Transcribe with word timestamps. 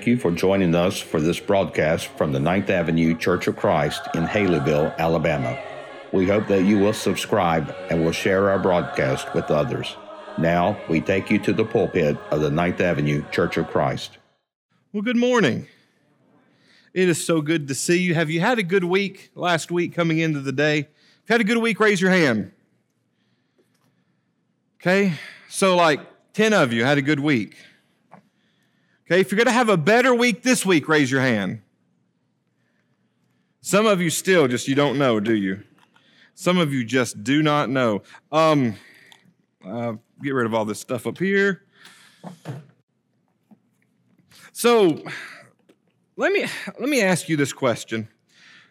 thank 0.00 0.06
you 0.06 0.16
for 0.16 0.30
joining 0.30 0.74
us 0.74 0.98
for 0.98 1.20
this 1.20 1.38
broadcast 1.38 2.06
from 2.16 2.32
the 2.32 2.40
Ninth 2.40 2.70
Avenue 2.70 3.14
Church 3.14 3.46
of 3.48 3.56
Christ 3.56 4.00
in 4.14 4.24
Haleyville, 4.24 4.96
Alabama. 4.96 5.62
We 6.10 6.26
hope 6.26 6.46
that 6.46 6.62
you 6.62 6.78
will 6.78 6.94
subscribe 6.94 7.76
and 7.90 8.02
will 8.02 8.10
share 8.10 8.48
our 8.48 8.58
broadcast 8.58 9.34
with 9.34 9.50
others. 9.50 9.94
Now, 10.38 10.80
we 10.88 11.02
take 11.02 11.28
you 11.28 11.38
to 11.40 11.52
the 11.52 11.66
pulpit 11.66 12.16
of 12.30 12.40
the 12.40 12.50
Ninth 12.50 12.80
Avenue 12.80 13.22
Church 13.30 13.58
of 13.58 13.68
Christ. 13.68 14.16
Well, 14.94 15.02
good 15.02 15.18
morning. 15.18 15.66
It 16.94 17.10
is 17.10 17.22
so 17.22 17.42
good 17.42 17.68
to 17.68 17.74
see 17.74 17.98
you. 17.98 18.14
Have 18.14 18.30
you 18.30 18.40
had 18.40 18.58
a 18.58 18.62
good 18.62 18.84
week 18.84 19.30
last 19.34 19.70
week 19.70 19.94
coming 19.94 20.18
into 20.18 20.40
the 20.40 20.50
day? 20.50 20.78
If 20.78 21.28
you 21.28 21.34
had 21.34 21.42
a 21.42 21.44
good 21.44 21.58
week, 21.58 21.78
raise 21.78 22.00
your 22.00 22.10
hand. 22.10 22.52
Okay, 24.80 25.12
so 25.50 25.76
like 25.76 26.00
10 26.32 26.54
of 26.54 26.72
you 26.72 26.86
had 26.86 26.96
a 26.96 27.02
good 27.02 27.20
week. 27.20 27.54
Okay, 29.10 29.20
if 29.20 29.32
you're 29.32 29.38
going 29.38 29.46
to 29.46 29.52
have 29.52 29.68
a 29.68 29.76
better 29.76 30.14
week 30.14 30.42
this 30.44 30.64
week, 30.64 30.86
raise 30.86 31.10
your 31.10 31.20
hand. 31.20 31.62
Some 33.60 33.84
of 33.84 34.00
you 34.00 34.08
still 34.08 34.46
just, 34.46 34.68
you 34.68 34.76
don't 34.76 34.98
know, 34.98 35.18
do 35.18 35.34
you? 35.34 35.64
Some 36.36 36.58
of 36.58 36.72
you 36.72 36.84
just 36.84 37.24
do 37.24 37.42
not 37.42 37.68
know. 37.68 38.02
Um, 38.30 38.76
uh, 39.66 39.94
get 40.22 40.30
rid 40.30 40.46
of 40.46 40.54
all 40.54 40.64
this 40.64 40.78
stuff 40.78 41.08
up 41.08 41.18
here. 41.18 41.64
So, 44.52 45.02
let 46.16 46.32
me 46.32 46.46
let 46.78 46.88
me 46.88 47.02
ask 47.02 47.28
you 47.28 47.36
this 47.36 47.52
question. 47.52 48.08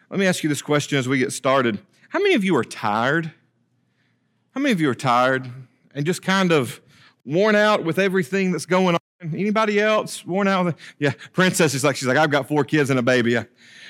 Let 0.08 0.18
me 0.18 0.26
ask 0.26 0.42
you 0.42 0.48
this 0.48 0.62
question 0.62 0.98
as 0.98 1.06
we 1.06 1.18
get 1.18 1.32
started. 1.32 1.80
How 2.08 2.18
many 2.18 2.34
of 2.34 2.44
you 2.44 2.56
are 2.56 2.64
tired? 2.64 3.30
How 4.52 4.62
many 4.62 4.72
of 4.72 4.80
you 4.80 4.88
are 4.88 4.94
tired 4.94 5.50
and 5.94 6.06
just 6.06 6.22
kind 6.22 6.50
of 6.50 6.80
worn 7.26 7.56
out 7.56 7.84
with 7.84 7.98
everything 7.98 8.52
that's 8.52 8.66
going 8.66 8.94
on? 8.94 9.09
Anybody 9.22 9.78
else 9.78 10.24
worn 10.24 10.48
out? 10.48 10.78
Yeah, 10.98 11.12
Princess 11.32 11.74
is 11.74 11.84
like, 11.84 11.96
she's 11.96 12.08
like, 12.08 12.16
I've 12.16 12.30
got 12.30 12.48
four 12.48 12.64
kids 12.64 12.88
and 12.88 12.98
a 12.98 13.02
baby. 13.02 13.38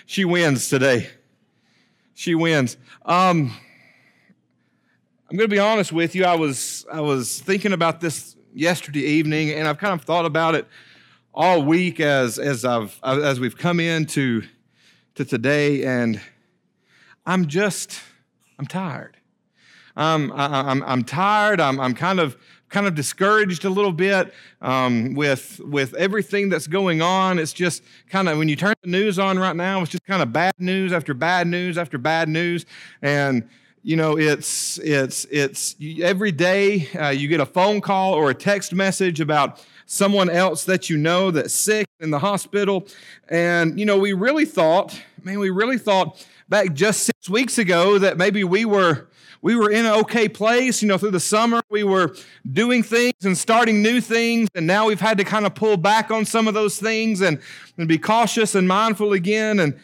She 0.07 0.25
wins 0.25 0.69
today. 0.69 1.09
She 2.15 2.35
wins. 2.35 2.77
Um, 3.05 3.55
I'm 5.31 5.37
going 5.37 5.49
to 5.49 5.55
be 5.55 5.61
honest 5.61 5.93
with 5.93 6.17
you. 6.17 6.25
I 6.25 6.35
was 6.35 6.85
I 6.93 7.01
was 7.01 7.39
thinking 7.39 7.73
about 7.73 8.01
this 8.01 8.37
yesterday 8.53 9.03
evening, 9.03 9.51
and 9.51 9.69
I've 9.69 9.79
kind 9.79 9.95
of 9.95 10.05
thought 10.05 10.27
about 10.27 10.57
it 10.57 10.67
all 11.33 11.63
week 11.63 12.01
as 12.01 12.37
as 12.41 12.65
I've 12.65 12.99
as 13.05 13.39
we've 13.39 13.57
come 13.57 13.79
into 13.79 14.43
to 15.15 15.25
today, 15.25 15.85
and 15.85 16.21
I'm 17.25 17.47
just 17.47 18.01
I'm 18.59 18.67
tired. 18.67 19.17
Um, 19.97 20.33
I, 20.35 20.69
I'm 20.69 20.83
I'm 20.83 21.05
tired. 21.05 21.61
I'm 21.61 21.79
I'm 21.79 21.95
kind 21.95 22.19
of 22.19 22.37
kind 22.71 22.87
of 22.87 22.95
discouraged 22.95 23.65
a 23.65 23.71
little 23.71 23.93
bit 23.93 24.33
um, 24.63 25.15
with 25.15 25.61
with 25.61 25.93
everything 25.95 26.49
that's 26.49 26.67
going 26.67 27.03
on. 27.03 27.39
It's 27.39 27.53
just 27.53 27.83
kind 28.09 28.29
of 28.29 28.39
when 28.39 28.49
you 28.49 28.57
turn 28.57 28.75
the 28.83 28.89
news 28.89 29.19
on 29.19 29.39
right 29.39 29.57
now, 29.57 29.83
it's 29.83 29.91
just 29.91 30.05
kind 30.07 30.23
of 30.23 30.33
bad 30.33 30.55
news 30.59 30.93
after 30.93 31.13
bad 31.13 31.47
news 31.47 31.77
after 31.77 31.99
bad 31.99 32.29
news, 32.29 32.65
and 33.03 33.49
you 33.83 33.97
know 33.97 34.17
it's 34.17 34.79
it's 34.79 35.27
it's 35.31 35.77
every 36.01 36.33
day 36.33 36.89
uh, 36.99 37.09
you 37.09 37.29
get 37.29 37.41
a 37.41 37.47
phone 37.47 37.81
call 37.81 38.15
or 38.15 38.31
a 38.31 38.35
text 38.35 38.73
message 38.73 39.21
about 39.21 39.65
someone 39.87 40.31
else 40.31 40.65
that 40.65 40.89
you 40.89 40.97
know 40.97 41.31
that's 41.33 41.53
sick 41.53 41.87
in 41.99 42.11
the 42.11 42.21
hospital, 42.21 42.87
and 43.29 43.79
you 43.79 43.85
know 43.85 43.99
we 43.99 44.13
really 44.13 44.45
thought, 44.45 45.01
man, 45.25 45.41
we 45.41 45.51
really 45.51 45.79
thought 45.79 46.25
back 46.49 46.73
just 46.73 47.03
six 47.05 47.29
weeks 47.29 47.59
ago 47.59 47.99
that 47.99 48.17
maybe 48.17 48.45
we 48.45 48.65
were 48.65 49.09
we 49.43 49.57
were 49.57 49.71
in 49.71 49.87
an 49.87 49.93
okay 50.01 50.29
place. 50.29 50.83
You 50.83 50.89
know, 50.89 50.99
through 50.99 51.13
the 51.13 51.21
summer, 51.21 51.63
we 51.71 51.83
were 51.83 52.15
doing 52.51 52.83
things 52.83 53.25
and 53.25 53.37
starting 53.37 53.83
new 53.83 54.01
things. 54.01 54.49
And 54.55 54.67
now 54.67 54.87
we've 54.87 55.01
had 55.01 55.19
to 55.19 55.25
kind 55.25 55.47
of 55.47 55.55
pull 55.55 55.77
back 55.77 56.11
on 56.11 56.25
some 56.25 56.49
of 56.49 56.55
those 56.55 56.79
things 56.79 57.21
and, 57.21 57.41
and 57.77 57.89
be 57.89 57.99
cautious 57.99 58.55
and 58.55 58.69
mindful 58.69 59.13
again. 59.13 59.61
And, 59.61 59.79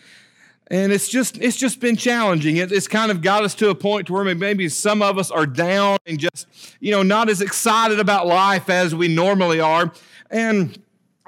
and 0.69 0.93
it's 0.93 1.09
just, 1.09 1.39
it's 1.39 1.57
just 1.57 1.81
been 1.81 1.97
challenging. 1.97 2.57
It, 2.57 2.73
it's 2.73 2.89
kind 2.89 3.11
of 3.11 3.23
got 3.23 3.45
us 3.45 3.55
to 3.57 3.71
a 3.71 3.75
point 3.75 4.11
where 4.11 4.25
maybe 4.35 4.69
some 4.69 5.01
of 5.01 5.17
us 5.19 5.31
are 5.31 5.47
down 5.47 5.99
and 6.07 6.19
just, 6.19 6.47
you 6.81 6.91
know, 6.91 7.03
not 7.03 7.29
as 7.29 7.41
excited 7.41 8.01
about 8.01 8.27
life 8.27 8.69
as 8.69 8.95
we 8.95 9.09
normally 9.09 9.61
are. 9.61 9.93
And 10.31 10.77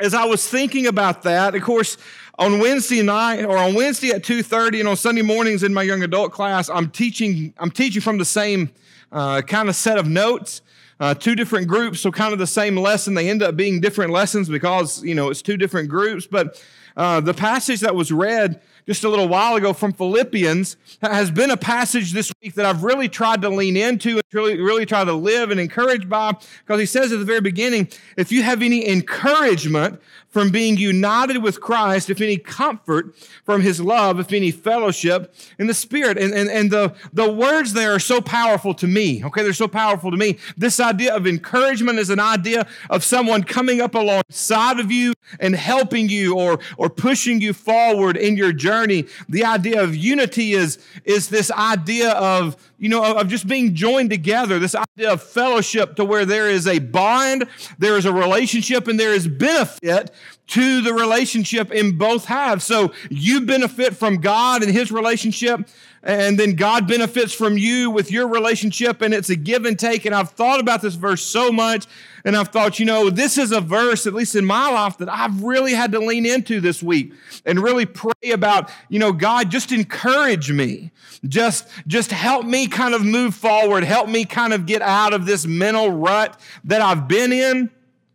as 0.01 0.15
I 0.15 0.25
was 0.25 0.47
thinking 0.47 0.87
about 0.87 1.23
that, 1.23 1.55
of 1.55 1.63
course, 1.63 1.97
on 2.39 2.61
Wednesday 2.61 3.03
night 3.03 3.45
or 3.45 3.59
on 3.59 3.75
Wednesday 3.75 4.11
at 4.11 4.23
2:30 4.23 4.81
and 4.81 4.89
on 4.89 4.97
Sunday 4.97 5.23
mornings 5.23 5.63
in 5.63 5.75
my 5.75 5.83
young 5.83 6.03
adult 6.03 6.33
class, 6.33 6.71
I'm 6.71 6.91
teaching 6.91 7.53
I'm 7.59 7.71
teaching 7.71 8.01
from 8.01 8.19
the 8.19 8.25
same 8.25 8.71
uh, 9.11 9.43
kind 9.43 9.69
of 9.69 9.77
set 9.77 9.99
of 9.99 10.07
notes. 10.07 10.63
Uh, 11.01 11.15
two 11.15 11.37
different 11.37 11.69
groups, 11.69 12.01
so 12.01 12.11
kind 12.11 12.33
of 12.33 12.41
the 12.41 12.47
same 12.47 12.77
lesson. 12.77 13.15
They 13.15 13.31
end 13.31 13.41
up 13.41 13.55
being 13.55 13.81
different 13.81 14.13
lessons 14.13 14.49
because 14.49 15.03
you 15.05 15.15
know 15.15 15.31
it's 15.31 15.43
two 15.43 15.57
different 15.57 15.89
groups. 15.89 16.27
But 16.27 16.63
uh, 16.97 17.21
the 17.21 17.35
passage 17.35 17.81
that 17.81 17.95
was 17.95 18.11
read 18.11 18.61
just 18.89 19.05
a 19.05 19.09
little 19.09 19.29
while 19.29 19.55
ago 19.55 19.75
from 19.75 19.93
Philippians 19.93 20.79
has 21.03 21.31
been 21.31 21.51
a 21.51 21.59
passage 21.59 22.13
this 22.13 22.33
week 22.43 22.55
that 22.55 22.65
I've 22.65 22.83
really 22.83 23.07
tried 23.07 23.43
to 23.43 23.51
lean 23.51 23.77
into 23.77 24.13
and 24.13 24.23
really, 24.33 24.59
really 24.59 24.87
try 24.87 25.05
to 25.05 25.13
live 25.13 25.51
and 25.51 25.61
encourage 25.61 26.09
by 26.09 26.33
because 26.65 26.81
he 26.81 26.87
says 26.87 27.13
at 27.13 27.19
the 27.19 27.25
very 27.27 27.43
beginning, 27.43 27.89
if 28.17 28.33
you 28.33 28.43
have 28.45 28.63
any 28.63 28.89
encouragement 28.89 30.01
from 30.31 30.51
being 30.51 30.77
united 30.77 31.43
with 31.43 31.61
Christ, 31.61 32.11
if 32.11 32.21
any 32.21 32.37
comfort 32.37 33.15
from 33.45 33.61
his 33.61 33.81
love, 33.81 34.21
if 34.21 34.33
any 34.33 34.51
fellowship 34.51 35.35
in 35.59 35.67
the 35.67 35.75
Spirit. 35.75 36.19
And, 36.19 36.33
and, 36.33 36.51
and 36.51 36.71
the, 36.71 36.95
the 37.13 37.31
words 37.31 37.73
there 37.73 37.95
are 37.95 37.99
so 37.99 38.21
powerful 38.21 38.75
to 38.75 38.87
me. 38.87 39.25
Okay, 39.25 39.43
they're 39.43 39.53
so 39.53 39.69
powerful 39.69 40.11
to 40.11 40.17
me. 40.17 40.39
This 40.57 40.81
idea 40.81 41.15
of 41.15 41.27
encouragement 41.27 41.99
is 41.99 42.11
an 42.11 42.21
idea 42.21 42.67
of 42.91 43.05
someone 43.05 43.43
coming 43.43 43.81
up 43.81 43.95
alongside 43.95 44.81
of 44.81 44.93
you 44.93 45.15
and 45.41 45.55
helping 45.55 46.09
you 46.09 46.39
or, 46.39 46.59
or 46.77 46.91
pushing 46.91 47.41
you 47.41 47.53
forward 47.53 48.17
in 48.17 48.37
your 48.37 48.53
journey. 48.53 48.78
The 48.87 49.45
idea 49.45 49.83
of 49.83 49.97
unity 49.97 50.53
is, 50.53 50.79
is 51.05 51.29
this 51.29 51.51
idea 51.51 52.13
of 52.13 52.57
you 52.79 52.89
know, 52.89 53.03
of 53.17 53.29
just 53.29 53.49
being 53.49 53.75
joined 53.75 54.11
together, 54.11 54.59
this 54.59 54.75
idea 54.75 55.13
of 55.13 55.23
fellowship 55.23 55.97
to 55.97 56.05
where 56.05 56.25
there 56.25 56.49
is 56.49 56.67
a 56.67 56.79
bond, 56.79 57.45
there 57.79 57.99
is 57.99 58.05
a 58.05 58.13
relationship, 58.13 58.87
and 58.87 58.99
there 58.99 59.13
is 59.13 59.27
benefit 59.27 60.13
to 60.47 60.81
the 60.81 60.95
relationship 60.95 61.73
in 61.73 61.99
both 61.99 62.25
halves. 62.25 62.65
So 62.65 62.93
you 63.11 63.41
benefit 63.41 63.97
from 63.97 64.21
God 64.21 64.63
and 64.63 64.73
His 64.73 64.93
relationship, 64.93 65.69
and 66.09 66.39
then 66.39 66.55
God 66.55 66.89
benefits 66.89 67.35
from 67.35 67.59
you 67.59 67.91
with 67.91 68.11
your 68.11 68.29
relationship, 68.29 69.03
and 69.03 69.13
it's 69.13 69.29
a 69.29 69.37
give 69.37 69.67
and 69.67 69.79
take. 69.79 70.07
And 70.07 70.15
I've 70.15 70.31
thought 70.31 70.59
about 70.59 70.81
this 70.81 70.95
verse 70.95 71.23
so 71.23 71.53
much, 71.53 71.87
and 72.25 72.35
I've 72.35 72.49
thought, 72.49 72.79
you 72.79 72.87
know, 72.87 73.11
this 73.11 73.37
is 73.37 73.53
a 73.53 73.61
verse, 73.61 74.07
at 74.07 74.15
least 74.15 74.35
in 74.35 74.47
my 74.47 74.73
life, 74.73 74.97
that 74.99 75.11
I've 75.11 75.43
really 75.43 75.75
had 75.75 75.93
to 75.93 75.99
lean 75.99 76.25
into 76.25 76.63
this 76.63 76.83
week 76.83 77.13
and 77.45 77.63
really 77.63 77.85
pray 77.85 78.31
about, 78.33 78.71
you 78.89 78.99
know, 78.99 79.13
God, 79.13 79.51
just 79.51 79.71
encourage 79.71 80.51
me. 80.51 80.93
Just, 81.27 81.69
just 81.87 82.11
help 82.11 82.47
me 82.47 82.69
kind 82.69 82.95
of 82.95 83.05
move 83.05 83.35
forward. 83.35 83.85
Help 83.85 84.09
me 84.09 84.25
kind 84.25 84.55
of 84.55 84.65
get 84.65 84.81
out 84.81 85.13
of 85.13 85.27
this 85.27 85.47
mental 85.47 85.91
rut 85.91 86.41
that 86.65 86.81
I've 86.81 87.07
been 87.07 87.33
in 87.33 87.71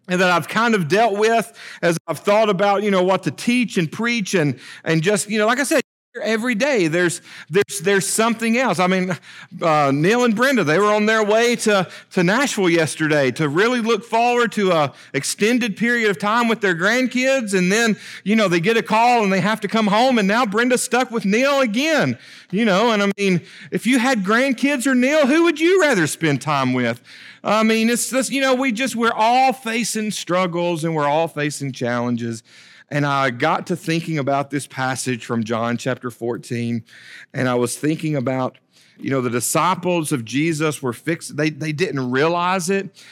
and 0.07 0.19
that 0.19 0.31
I've 0.31 0.47
kind 0.47 0.73
of 0.73 0.87
dealt 0.87 1.19
with 1.19 1.55
as 1.83 1.97
I've 2.07 2.19
thought 2.19 2.49
about, 2.49 2.81
you 2.81 2.89
know, 2.89 3.03
what 3.03 3.21
to 3.23 3.31
teach 3.31 3.77
and 3.77 3.91
preach 3.91 4.33
and, 4.33 4.59
and 4.83 5.03
just, 5.03 5.29
you 5.29 5.37
know, 5.37 5.45
like 5.45 5.59
I 5.59 5.63
said, 5.63 5.82
every 6.21 6.53
day. 6.53 6.87
There's 6.87 7.21
there's 7.49 7.79
there's 7.79 8.07
something 8.07 8.57
else. 8.57 8.79
I 8.79 8.87
mean 8.87 9.17
uh, 9.61 9.91
neil 9.93 10.23
and 10.23 10.35
brenda 10.35 10.63
they 10.63 10.77
were 10.77 10.93
on 10.93 11.07
their 11.07 11.23
way 11.23 11.55
to 11.55 11.89
to 12.11 12.23
nashville 12.23 12.69
yesterday 12.69 13.31
to 13.31 13.49
really 13.49 13.81
look 13.81 14.03
forward 14.03 14.51
to 14.53 14.71
a 14.71 14.93
extended 15.13 15.75
period 15.75 16.09
of 16.11 16.19
time 16.19 16.47
with 16.47 16.61
their 16.61 16.75
grandkids. 16.75 17.57
And 17.57 17.71
then 17.71 17.97
you 18.23 18.35
know 18.35 18.47
they 18.47 18.59
get 18.59 18.77
a 18.77 18.83
call 18.83 19.23
and 19.23 19.33
they 19.33 19.41
have 19.41 19.59
to 19.61 19.67
come 19.67 19.87
home. 19.87 20.19
And 20.19 20.27
now 20.27 20.45
brenda's 20.45 20.83
stuck 20.83 21.09
with 21.09 21.25
neil 21.25 21.61
again 21.61 22.17
you 22.51 22.65
know. 22.65 22.91
And 22.91 23.01
i 23.01 23.11
mean 23.17 23.41
if 23.71 23.87
you 23.87 23.97
had 23.97 24.19
grandkids 24.19 24.85
or 24.85 24.93
neil 24.93 25.25
who 25.25 25.43
would 25.43 25.59
you 25.59 25.81
rather 25.81 26.05
spend 26.05 26.41
time 26.41 26.73
with? 26.73 27.01
I 27.43 27.63
mean 27.63 27.89
it's 27.89 28.11
just 28.11 28.31
you 28.31 28.39
know 28.41 28.53
we 28.53 28.71
just 28.71 28.95
we're 28.95 29.11
all 29.11 29.51
facing 29.51 30.11
struggles 30.11 30.83
and 30.83 30.93
we're 30.93 31.07
all 31.07 31.27
facing 31.27 31.71
challenges 31.71 32.43
and 32.93 33.07
I 33.07 33.31
got 33.31 33.65
to 33.67 33.75
thinking 33.75 34.19
about 34.19 34.51
this 34.51 34.67
passage 34.67 35.25
from 35.25 35.43
John 35.43 35.77
chapter 35.77 36.11
14, 36.11 36.83
and 37.33 37.49
I 37.49 37.55
was 37.55 37.75
thinking 37.75 38.15
about, 38.15 38.59
you 38.99 39.09
know, 39.09 39.19
the 39.19 39.31
disciples 39.31 40.11
of 40.11 40.23
Jesus 40.23 40.79
were 40.79 40.93
fixed, 40.93 41.35
they, 41.35 41.49
they 41.49 41.71
didn't 41.71 42.11
realize 42.11 42.69
it. 42.69 43.03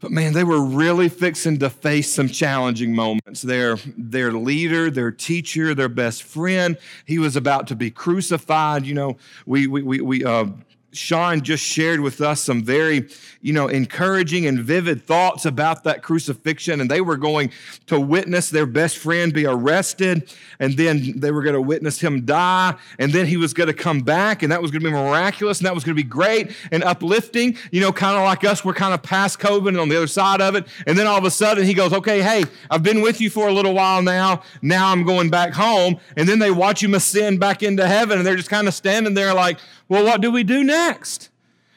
But 0.00 0.10
man, 0.10 0.34
they 0.34 0.44
were 0.44 0.62
really 0.62 1.08
fixing 1.08 1.58
to 1.60 1.70
face 1.70 2.12
some 2.12 2.28
challenging 2.28 2.94
moments. 2.94 3.40
Their, 3.40 3.76
their 3.96 4.32
leader, 4.32 4.90
their 4.90 5.10
teacher, 5.10 5.74
their 5.74 5.88
best 5.88 6.22
friend, 6.22 6.76
he 7.06 7.18
was 7.18 7.36
about 7.36 7.68
to 7.68 7.76
be 7.76 7.90
crucified. 7.90 8.84
You 8.84 8.94
know, 8.94 9.16
we, 9.46 9.66
we, 9.66 9.82
we, 9.82 10.00
we 10.02 10.24
uh, 10.26 10.44
Sean 10.92 11.42
just 11.42 11.64
shared 11.64 12.00
with 12.00 12.20
us 12.20 12.40
some 12.40 12.64
very, 12.64 13.08
you 13.40 13.52
know, 13.52 13.68
encouraging 13.68 14.46
and 14.46 14.58
vivid 14.58 15.02
thoughts 15.02 15.46
about 15.46 15.84
that 15.84 16.02
crucifixion. 16.02 16.80
And 16.80 16.90
they 16.90 17.00
were 17.00 17.16
going 17.16 17.52
to 17.86 18.00
witness 18.00 18.50
their 18.50 18.66
best 18.66 18.98
friend 18.98 19.32
be 19.32 19.46
arrested, 19.46 20.32
and 20.58 20.76
then 20.76 21.20
they 21.20 21.30
were 21.30 21.42
going 21.42 21.54
to 21.54 21.60
witness 21.60 22.00
him 22.00 22.24
die, 22.24 22.74
and 22.98 23.12
then 23.12 23.26
he 23.26 23.36
was 23.36 23.54
going 23.54 23.68
to 23.68 23.74
come 23.74 24.00
back, 24.00 24.42
and 24.42 24.50
that 24.50 24.60
was 24.60 24.70
going 24.70 24.82
to 24.82 24.88
be 24.88 24.92
miraculous, 24.92 25.58
and 25.58 25.66
that 25.66 25.74
was 25.74 25.84
going 25.84 25.96
to 25.96 26.02
be 26.02 26.08
great 26.08 26.50
and 26.72 26.82
uplifting. 26.82 27.56
You 27.70 27.80
know, 27.80 27.92
kind 27.92 28.16
of 28.16 28.24
like 28.24 28.44
us, 28.44 28.64
we're 28.64 28.74
kind 28.74 28.94
of 28.94 29.02
past 29.02 29.38
COVID 29.38 29.68
and 29.68 29.78
on 29.78 29.88
the 29.88 29.96
other 29.96 30.06
side 30.06 30.40
of 30.40 30.54
it. 30.54 30.66
And 30.86 30.98
then 30.98 31.06
all 31.06 31.18
of 31.18 31.24
a 31.24 31.30
sudden 31.30 31.64
he 31.64 31.74
goes, 31.74 31.92
Okay, 31.92 32.22
hey, 32.22 32.44
I've 32.70 32.82
been 32.82 33.00
with 33.00 33.20
you 33.20 33.30
for 33.30 33.48
a 33.48 33.52
little 33.52 33.74
while 33.74 34.02
now. 34.02 34.42
Now 34.62 34.90
I'm 34.90 35.04
going 35.04 35.30
back 35.30 35.52
home. 35.52 35.98
And 36.16 36.28
then 36.28 36.38
they 36.38 36.50
watch 36.50 36.82
him 36.82 36.94
ascend 36.94 37.40
back 37.40 37.62
into 37.62 37.86
heaven, 37.86 38.18
and 38.18 38.26
they're 38.26 38.36
just 38.36 38.50
kind 38.50 38.68
of 38.68 38.74
standing 38.74 39.14
there 39.14 39.34
like, 39.34 39.58
well, 39.90 40.04
what 40.04 40.20
do 40.20 40.30
we 40.30 40.44
do 40.44 40.62
next? 40.62 41.30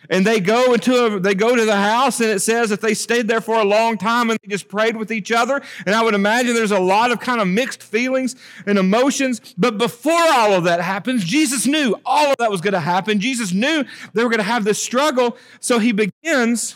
And 0.09 0.27
they 0.27 0.39
go 0.39 0.73
into 0.73 1.05
a, 1.05 1.19
they 1.19 1.33
go 1.33 1.55
to 1.55 1.65
the 1.65 1.75
house, 1.75 2.19
and 2.19 2.29
it 2.29 2.41
says 2.41 2.69
that 2.69 2.79
they 2.79 2.93
stayed 2.93 3.27
there 3.27 3.41
for 3.41 3.59
a 3.59 3.63
long 3.63 3.97
time 3.97 4.29
and 4.29 4.37
they 4.43 4.49
just 4.49 4.67
prayed 4.67 4.95
with 4.95 5.11
each 5.11 5.31
other. 5.31 5.61
And 5.85 5.95
I 5.95 6.03
would 6.03 6.13
imagine 6.13 6.53
there's 6.53 6.71
a 6.71 6.79
lot 6.79 7.11
of 7.11 7.19
kind 7.19 7.41
of 7.41 7.47
mixed 7.47 7.81
feelings 7.81 8.35
and 8.67 8.77
emotions. 8.77 9.55
But 9.57 9.79
before 9.79 10.13
all 10.13 10.53
of 10.53 10.65
that 10.65 10.81
happens, 10.81 11.23
Jesus 11.23 11.65
knew 11.65 11.95
all 12.05 12.31
of 12.31 12.37
that 12.37 12.51
was 12.51 12.61
going 12.61 12.73
to 12.73 12.79
happen. 12.79 13.19
Jesus 13.19 13.51
knew 13.51 13.83
they 14.13 14.23
were 14.23 14.29
going 14.29 14.39
to 14.39 14.43
have 14.43 14.63
this 14.63 14.81
struggle. 14.81 15.35
So 15.59 15.79
he 15.79 15.91
begins 15.91 16.75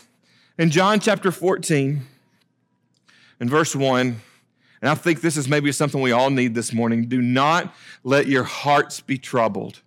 in 0.58 0.70
John 0.70 0.98
chapter 0.98 1.30
14 1.30 2.00
in 3.40 3.48
verse 3.48 3.76
1. 3.76 4.20
And 4.80 4.90
I 4.90 4.94
think 4.94 5.20
this 5.20 5.36
is 5.36 5.48
maybe 5.48 5.70
something 5.70 6.00
we 6.00 6.12
all 6.12 6.30
need 6.30 6.54
this 6.54 6.72
morning. 6.72 7.06
Do 7.06 7.22
not 7.22 7.74
let 8.02 8.26
your 8.26 8.44
hearts 8.44 9.00
be 9.00 9.18
troubled. 9.18 9.82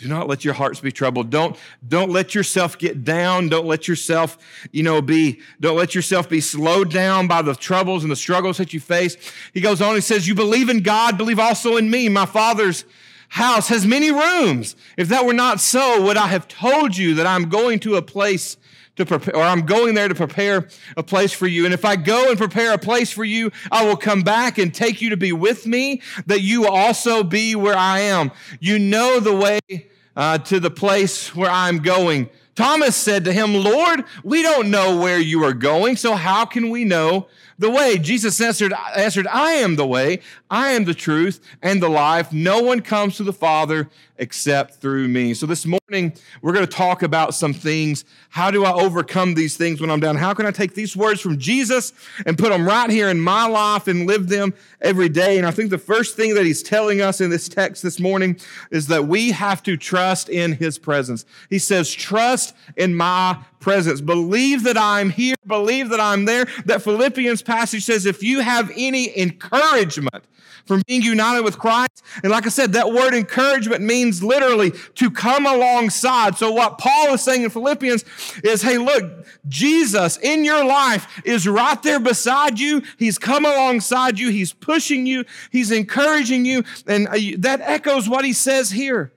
Do 0.00 0.08
not 0.08 0.28
let 0.28 0.46
your 0.46 0.54
hearts 0.54 0.80
be 0.80 0.90
troubled. 0.90 1.28
Don't, 1.28 1.56
don't 1.86 2.10
let 2.10 2.34
yourself 2.34 2.78
get 2.78 3.04
down. 3.04 3.50
Don't 3.50 3.66
let 3.66 3.86
yourself, 3.86 4.38
you 4.72 4.82
know, 4.82 5.02
be, 5.02 5.40
don't 5.60 5.76
let 5.76 5.94
yourself 5.94 6.26
be 6.26 6.40
slowed 6.40 6.90
down 6.90 7.26
by 7.26 7.42
the 7.42 7.54
troubles 7.54 8.02
and 8.02 8.10
the 8.10 8.16
struggles 8.16 8.56
that 8.56 8.72
you 8.72 8.80
face. 8.80 9.18
He 9.52 9.60
goes 9.60 9.82
on, 9.82 9.94
he 9.94 10.00
says, 10.00 10.26
You 10.26 10.34
believe 10.34 10.70
in 10.70 10.82
God, 10.82 11.18
believe 11.18 11.38
also 11.38 11.76
in 11.76 11.90
me. 11.90 12.08
My 12.08 12.24
Father's 12.24 12.86
house 13.28 13.68
has 13.68 13.86
many 13.86 14.10
rooms. 14.10 14.74
If 14.96 15.08
that 15.08 15.26
were 15.26 15.34
not 15.34 15.60
so, 15.60 16.02
would 16.02 16.16
I 16.16 16.28
have 16.28 16.48
told 16.48 16.96
you 16.96 17.14
that 17.16 17.26
I'm 17.26 17.50
going 17.50 17.78
to 17.80 17.96
a 17.96 18.02
place 18.02 18.56
to 19.00 19.06
prepare, 19.06 19.36
or 19.36 19.42
I'm 19.42 19.66
going 19.66 19.94
there 19.94 20.08
to 20.08 20.14
prepare 20.14 20.68
a 20.96 21.02
place 21.02 21.32
for 21.32 21.46
you. 21.46 21.64
And 21.64 21.74
if 21.74 21.84
I 21.84 21.96
go 21.96 22.30
and 22.30 22.38
prepare 22.38 22.72
a 22.72 22.78
place 22.78 23.12
for 23.12 23.24
you, 23.24 23.50
I 23.70 23.84
will 23.84 23.96
come 23.96 24.22
back 24.22 24.58
and 24.58 24.72
take 24.72 25.02
you 25.02 25.10
to 25.10 25.16
be 25.16 25.32
with 25.32 25.66
me, 25.66 26.02
that 26.26 26.40
you 26.40 26.66
also 26.66 27.22
be 27.22 27.54
where 27.54 27.76
I 27.76 28.00
am. 28.00 28.30
You 28.60 28.78
know 28.78 29.20
the 29.20 29.34
way 29.34 29.88
uh, 30.16 30.38
to 30.38 30.60
the 30.60 30.70
place 30.70 31.34
where 31.34 31.50
I'm 31.50 31.78
going. 31.78 32.30
Thomas 32.54 32.94
said 32.94 33.24
to 33.24 33.32
him, 33.32 33.54
Lord, 33.54 34.04
we 34.22 34.42
don't 34.42 34.70
know 34.70 34.98
where 34.98 35.18
you 35.18 35.44
are 35.44 35.54
going, 35.54 35.96
so 35.96 36.14
how 36.14 36.44
can 36.44 36.70
we 36.70 36.84
know 36.84 37.28
the 37.60 37.70
way? 37.70 37.98
Jesus 37.98 38.40
answered, 38.40 38.72
answered, 38.96 39.26
I 39.28 39.52
am 39.52 39.76
the 39.76 39.86
way, 39.86 40.20
I 40.50 40.70
am 40.70 40.84
the 40.84 40.94
truth 40.94 41.40
and 41.62 41.82
the 41.82 41.88
life. 41.88 42.32
No 42.32 42.60
one 42.60 42.80
comes 42.80 43.16
to 43.18 43.22
the 43.22 43.32
Father 43.32 43.88
except 44.16 44.74
through 44.74 45.08
me. 45.08 45.32
So 45.32 45.46
this 45.46 45.64
morning, 45.64 46.12
we're 46.42 46.52
going 46.52 46.66
to 46.66 46.70
talk 46.70 47.02
about 47.02 47.34
some 47.34 47.54
things. 47.54 48.04
How 48.28 48.50
do 48.50 48.64
I 48.64 48.72
overcome 48.72 49.34
these 49.34 49.56
things 49.56 49.80
when 49.80 49.90
I'm 49.90 50.00
down? 50.00 50.16
How 50.16 50.34
can 50.34 50.44
I 50.44 50.50
take 50.50 50.74
these 50.74 50.96
words 50.96 51.20
from 51.20 51.38
Jesus 51.38 51.92
and 52.26 52.36
put 52.36 52.50
them 52.50 52.66
right 52.66 52.90
here 52.90 53.08
in 53.08 53.20
my 53.20 53.46
life 53.46 53.88
and 53.88 54.06
live 54.06 54.28
them 54.28 54.52
every 54.80 55.08
day? 55.08 55.38
And 55.38 55.46
I 55.46 55.50
think 55.50 55.70
the 55.70 55.78
first 55.78 56.16
thing 56.16 56.34
that 56.34 56.44
he's 56.44 56.62
telling 56.62 57.00
us 57.00 57.20
in 57.20 57.30
this 57.30 57.48
text 57.48 57.82
this 57.82 57.98
morning 57.98 58.38
is 58.70 58.88
that 58.88 59.06
we 59.06 59.30
have 59.30 59.62
to 59.64 59.76
trust 59.76 60.28
in 60.28 60.52
his 60.52 60.78
presence. 60.78 61.24
He 61.48 61.58
says, 61.58 61.90
trust 61.90 62.54
in 62.76 62.94
my 62.94 63.38
presence. 63.58 64.00
Believe 64.00 64.64
that 64.64 64.76
I'm 64.76 65.10
here. 65.10 65.36
Believe 65.50 65.90
that 65.90 66.00
I'm 66.00 66.24
there. 66.24 66.46
That 66.64 66.80
Philippians 66.82 67.42
passage 67.42 67.84
says, 67.84 68.06
if 68.06 68.22
you 68.22 68.40
have 68.40 68.72
any 68.74 69.16
encouragement, 69.18 70.24
from 70.70 70.82
being 70.86 71.02
united 71.02 71.42
with 71.42 71.58
Christ. 71.58 72.04
And 72.22 72.30
like 72.30 72.46
I 72.46 72.48
said, 72.48 72.74
that 72.74 72.92
word 72.92 73.12
encouragement 73.12 73.82
means 73.82 74.22
literally 74.22 74.72
to 74.94 75.10
come 75.10 75.44
alongside. 75.44 76.36
So 76.36 76.52
what 76.52 76.78
Paul 76.78 77.14
is 77.14 77.22
saying 77.22 77.42
in 77.42 77.50
Philippians 77.50 78.04
is, 78.44 78.62
hey, 78.62 78.78
look, 78.78 79.26
Jesus 79.48 80.16
in 80.18 80.44
your 80.44 80.64
life 80.64 81.22
is 81.24 81.48
right 81.48 81.82
there 81.82 81.98
beside 81.98 82.60
you. 82.60 82.82
He's 82.98 83.18
come 83.18 83.44
alongside 83.44 84.20
you. 84.20 84.30
He's 84.30 84.52
pushing 84.52 85.06
you. 85.06 85.24
He's 85.50 85.72
encouraging 85.72 86.44
you. 86.44 86.62
And 86.86 87.08
uh, 87.08 87.18
that 87.38 87.60
echoes 87.62 88.08
what 88.08 88.24
he 88.24 88.32
says 88.32 88.70
here. 88.70 89.12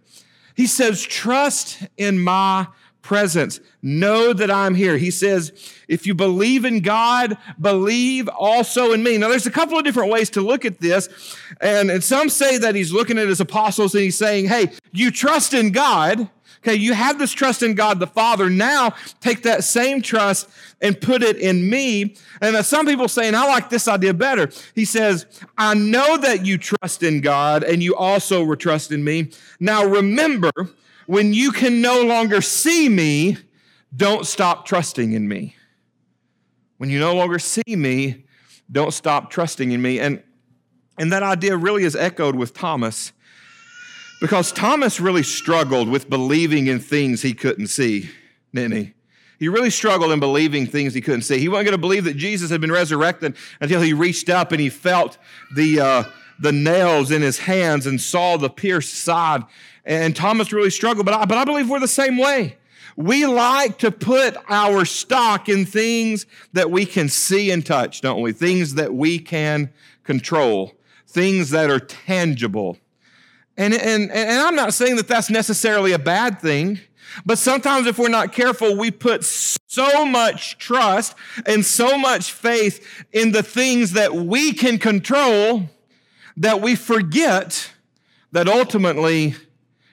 He 0.55 0.65
says, 0.65 1.03
trust 1.03 1.83
in 1.97 2.19
my 2.19 2.67
presence. 3.03 3.59
Know 3.83 4.33
that 4.33 4.49
I'm 4.49 4.73
here. 4.73 4.97
He 4.97 5.11
says, 5.11 5.51
if 5.87 6.07
you 6.07 6.15
believe 6.15 6.65
in 6.65 6.79
God, 6.79 7.37
believe 7.61 8.27
also 8.29 8.93
in 8.93 9.03
me. 9.03 9.17
Now, 9.19 9.27
there's 9.27 9.45
a 9.45 9.51
couple 9.51 9.77
of 9.77 9.83
different 9.83 10.11
ways 10.11 10.31
to 10.31 10.41
look 10.41 10.65
at 10.65 10.79
this. 10.79 11.37
And, 11.61 11.91
and 11.91 12.03
some 12.03 12.29
say 12.29 12.57
that 12.57 12.73
he's 12.73 12.91
looking 12.91 13.19
at 13.19 13.27
his 13.27 13.39
apostles 13.39 13.93
and 13.93 14.03
he's 14.03 14.17
saying, 14.17 14.45
hey, 14.45 14.71
you 14.91 15.11
trust 15.11 15.53
in 15.53 15.71
God. 15.71 16.29
Okay, 16.65 16.75
you 16.75 16.93
have 16.93 17.19
this 17.19 17.33
trust 17.33 17.61
in 17.61 17.75
God 17.75 17.99
the 17.99 18.07
Father. 18.07 18.49
Now 18.49 18.95
take 19.19 19.43
that 19.43 19.65
same 19.65 20.01
trust 20.01 20.47
and 20.81 20.99
put 20.99 21.21
it 21.21 21.35
in 21.35 21.69
me. 21.69 22.15
And 22.39 22.55
uh, 22.55 22.63
some 22.63 22.85
people 22.85 23.09
saying, 23.09 23.35
I 23.35 23.45
like 23.47 23.69
this 23.69 23.89
idea 23.89 24.13
better. 24.13 24.49
He 24.73 24.85
says, 24.85 25.25
I 25.57 25.73
know 25.73 26.15
that 26.17 26.45
you 26.45 26.57
trust 26.57 27.03
in 27.03 27.19
God 27.19 27.63
and 27.63 27.83
you 27.83 27.95
also 27.95 28.55
trust 28.55 28.93
in 28.93 29.03
me. 29.03 29.31
Now 29.59 29.83
remember, 29.83 30.51
when 31.05 31.33
you 31.33 31.51
can 31.51 31.81
no 31.81 32.01
longer 32.03 32.41
see 32.41 32.89
me, 32.89 33.37
don't 33.95 34.25
stop 34.25 34.65
trusting 34.65 35.13
in 35.13 35.27
me. 35.27 35.55
When 36.77 36.89
you 36.89 36.99
no 36.99 37.15
longer 37.15 37.39
see 37.39 37.63
me, 37.67 38.25
don't 38.71 38.93
stop 38.93 39.29
trusting 39.29 39.71
in 39.71 39.81
me. 39.81 39.99
And, 39.99 40.23
and 40.97 41.11
that 41.11 41.23
idea 41.23 41.55
really 41.55 41.83
is 41.83 41.95
echoed 41.95 42.35
with 42.35 42.53
Thomas 42.53 43.13
because 44.19 44.51
Thomas 44.51 44.99
really 44.99 45.23
struggled 45.23 45.89
with 45.89 46.09
believing 46.09 46.67
in 46.67 46.79
things 46.79 47.21
he 47.21 47.33
couldn't 47.33 47.67
see, 47.67 48.09
didn't 48.53 48.77
he? 48.77 48.93
He 49.39 49.49
really 49.49 49.69
struggled 49.69 50.11
in 50.11 50.21
believing 50.21 50.65
things 50.65 50.93
he 50.93 51.01
couldn't 51.01 51.23
see. 51.23 51.39
He 51.39 51.49
wasn't 51.49 51.65
going 51.65 51.73
to 51.73 51.81
believe 51.81 52.05
that 52.05 52.15
Jesus 52.15 52.49
had 52.49 52.61
been 52.61 52.71
resurrected 52.71 53.35
until 53.59 53.81
he 53.81 53.91
reached 53.91 54.29
up 54.29 54.53
and 54.53 54.61
he 54.61 54.69
felt 54.69 55.17
the, 55.55 55.79
uh, 55.81 56.03
the 56.39 56.51
nails 56.51 57.11
in 57.11 57.21
his 57.21 57.39
hands 57.39 57.85
and 57.85 57.99
saw 57.99 58.37
the 58.37 58.49
pierced 58.49 58.95
side. 58.95 59.43
And 59.85 60.15
Thomas 60.15 60.53
really 60.53 60.69
struggled, 60.69 61.05
but 61.05 61.15
I, 61.15 61.25
but 61.25 61.37
I 61.37 61.45
believe 61.45 61.69
we're 61.69 61.79
the 61.79 61.87
same 61.87 62.17
way. 62.17 62.57
We 62.95 63.25
like 63.25 63.79
to 63.79 63.91
put 63.91 64.37
our 64.49 64.85
stock 64.85 65.49
in 65.49 65.65
things 65.65 66.25
that 66.53 66.69
we 66.69 66.85
can 66.85 67.09
see 67.09 67.49
and 67.49 67.65
touch, 67.65 68.01
don't 68.01 68.21
we? 68.21 68.31
Things 68.33 68.75
that 68.75 68.93
we 68.93 69.19
can 69.19 69.71
control, 70.03 70.73
things 71.07 71.49
that 71.49 71.69
are 71.71 71.79
tangible. 71.79 72.77
And, 73.57 73.73
and, 73.73 74.11
and 74.11 74.41
I'm 74.41 74.55
not 74.55 74.73
saying 74.73 74.95
that 74.97 75.07
that's 75.07 75.29
necessarily 75.29 75.91
a 75.91 75.99
bad 75.99 76.39
thing, 76.39 76.79
but 77.25 77.37
sometimes 77.37 77.87
if 77.87 77.97
we're 77.97 78.09
not 78.09 78.31
careful, 78.31 78.77
we 78.77 78.91
put 78.91 79.23
so 79.23 80.05
much 80.05 80.57
trust 80.57 81.15
and 81.45 81.65
so 81.65 81.97
much 81.97 82.31
faith 82.31 83.05
in 83.11 83.31
the 83.31 83.43
things 83.43 83.93
that 83.93 84.13
we 84.13 84.53
can 84.53 84.77
control 84.77 85.69
that 86.37 86.61
we 86.61 86.75
forget 86.75 87.71
that 88.31 88.47
ultimately 88.47 89.35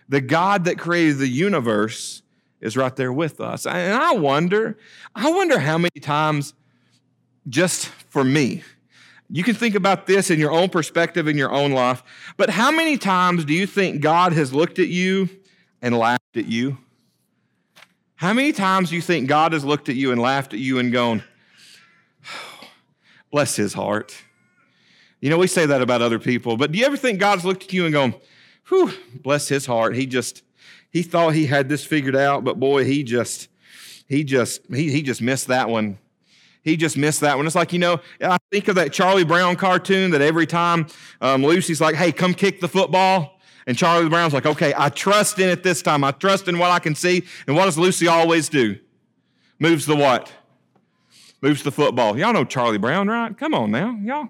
the 0.09 0.21
God 0.21 0.65
that 0.65 0.79
created 0.79 1.19
the 1.19 1.29
universe 1.29 2.23
is 2.61 2.77
right 2.77 2.95
there 2.97 3.13
with 3.13 3.41
us. 3.41 3.67
And 3.67 3.95
I 3.95 4.13
wonder, 4.13 4.79
I 5.15 5.31
wonder 5.31 5.59
how 5.59 5.79
many 5.79 6.01
times, 6.01 6.55
just 7.49 7.87
for 7.87 8.25
me, 8.25 8.63
you 9.31 9.45
can 9.45 9.55
think 9.55 9.75
about 9.75 10.07
this 10.07 10.31
in 10.31 10.41
your 10.41 10.51
own 10.51 10.69
perspective 10.69 11.29
in 11.29 11.39
your 11.39 11.53
own 11.53 11.71
life, 11.71 12.03
but 12.37 12.51
how 12.51 12.71
many 12.71 12.99
times 12.99 13.45
do 13.45 13.55
you 13.55 13.67
think 13.67 14.01
God 14.01 14.33
has 14.33 14.53
looked 14.53 14.79
at 14.79 14.89
you 14.89 15.29
and 15.81 15.97
laughed 15.97 16.37
at 16.37 16.47
you? 16.47 16.79
How 18.17 18.33
many 18.33 18.53
times 18.53 18.91
do 18.91 18.97
you 18.97 19.03
think 19.03 19.29
God 19.29 19.53
has 19.53 19.65
looked 19.65 19.89
at 19.89 19.95
you 19.95 20.11
and 20.13 20.21
laughed 20.21 20.53
at 20.53 20.59
you 20.59 20.79
and 20.79 20.93
gone, 20.93 21.23
oh, 22.27 22.69
bless 23.31 23.57
his 23.57 23.73
heart? 23.73 24.15
You 25.21 25.29
know, 25.31 25.39
we 25.39 25.47
say 25.47 25.67
that 25.67 25.83
about 25.83 26.01
other 26.01 26.19
people, 26.19 26.57
but 26.57 26.73
do 26.73 26.79
you 26.79 26.87
ever 26.87 26.97
think 26.97 27.21
God's 27.21 27.45
looked 27.45 27.65
at 27.65 27.73
you 27.73 27.85
and 27.85 27.93
gone, 27.93 28.15
whew, 28.69 28.93
bless 29.23 29.49
his 29.49 29.67
heart? 29.67 29.95
He 29.95 30.07
just, 30.07 30.43
he 30.91 31.03
thought 31.03 31.35
he 31.35 31.47
had 31.47 31.69
this 31.69 31.85
figured 31.85 32.17
out, 32.17 32.43
but 32.43 32.59
boy, 32.59 32.85
he 32.85 33.03
just, 33.03 33.49
he 34.07 34.25
just, 34.25 34.63
he, 34.71 34.91
he 34.91 35.03
just 35.03 35.21
missed 35.21 35.49
that 35.49 35.69
one. 35.69 35.99
He 36.63 36.77
just 36.77 36.97
missed 36.97 37.21
that 37.21 37.37
one. 37.37 37.47
It's 37.47 37.55
like, 37.55 37.73
you 37.73 37.79
know, 37.79 38.01
I 38.21 38.39
think 38.51 38.69
of 38.69 38.75
that 38.75 38.93
Charlie 38.93 39.25
Brown 39.25 39.57
cartoon 39.57 40.11
that 40.11 40.21
every 40.21 40.47
time 40.47 40.87
um, 41.21 41.45
Lucy's 41.45 41.81
like, 41.81 41.95
hey, 41.95 42.13
come 42.13 42.35
kick 42.35 42.61
the 42.61 42.69
football. 42.69 43.39
And 43.67 43.77
Charlie 43.77 44.09
Brown's 44.09 44.33
like, 44.35 44.47
okay, 44.47 44.75
I 44.77 44.89
trust 44.89 45.39
in 45.39 45.49
it 45.49 45.63
this 45.63 45.81
time. 45.81 46.03
I 46.03 46.11
trust 46.11 46.49
in 46.49 46.59
what 46.59 46.71
I 46.71 46.79
can 46.79 46.95
see. 46.95 47.25
And 47.47 47.57
what 47.57 47.67
does 47.67 47.79
Lucy 47.79 48.09
always 48.09 48.49
do? 48.49 48.79
Moves 49.59 49.87
the 49.87 49.97
what? 49.97 50.33
Moves 51.43 51.63
the 51.63 51.73
football. 51.73 52.19
Y'all 52.19 52.33
know 52.33 52.45
Charlie 52.45 52.79
Brown, 52.79 53.09
right? 53.09 53.37
Come 53.37 53.55
on 53.55 53.71
now. 53.71 53.99
Y'all. 54.03 54.29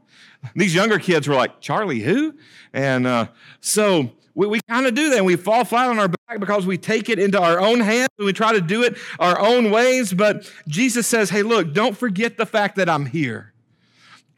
These 0.55 0.75
younger 0.75 0.99
kids 0.99 1.27
were 1.27 1.35
like, 1.35 1.61
Charlie 1.61 2.01
who? 2.01 2.35
And 2.73 3.07
uh, 3.07 3.29
so 3.61 4.13
we, 4.35 4.47
we 4.47 4.61
kind 4.69 4.87
of 4.87 4.95
do 4.95 5.11
that. 5.11 5.17
And 5.17 5.27
we 5.27 5.37
fall 5.37 5.65
flat 5.65 5.89
on 5.89 5.99
our 5.99 6.09
back 6.09 6.39
because 6.39 6.67
we 6.67 6.79
take 6.79 7.09
it 7.09 7.19
into 7.19 7.41
our 7.41 7.61
own 7.61 7.81
hands 7.81 8.09
and 8.19 8.27
we 8.27 8.33
try 8.33 8.53
to 8.53 8.61
do 8.61 8.85
it 8.85 8.97
our 9.19 9.39
own 9.41 9.71
ways. 9.71 10.13
But 10.13 10.51
Jesus 10.69 11.07
says, 11.07 11.31
hey, 11.31 11.43
look, 11.43 11.75
don't 11.75 11.97
forget 11.97 12.37
the 12.37 12.47
fact 12.47 12.77
that 12.77 12.89
I'm 12.89 13.07
here. 13.07 13.53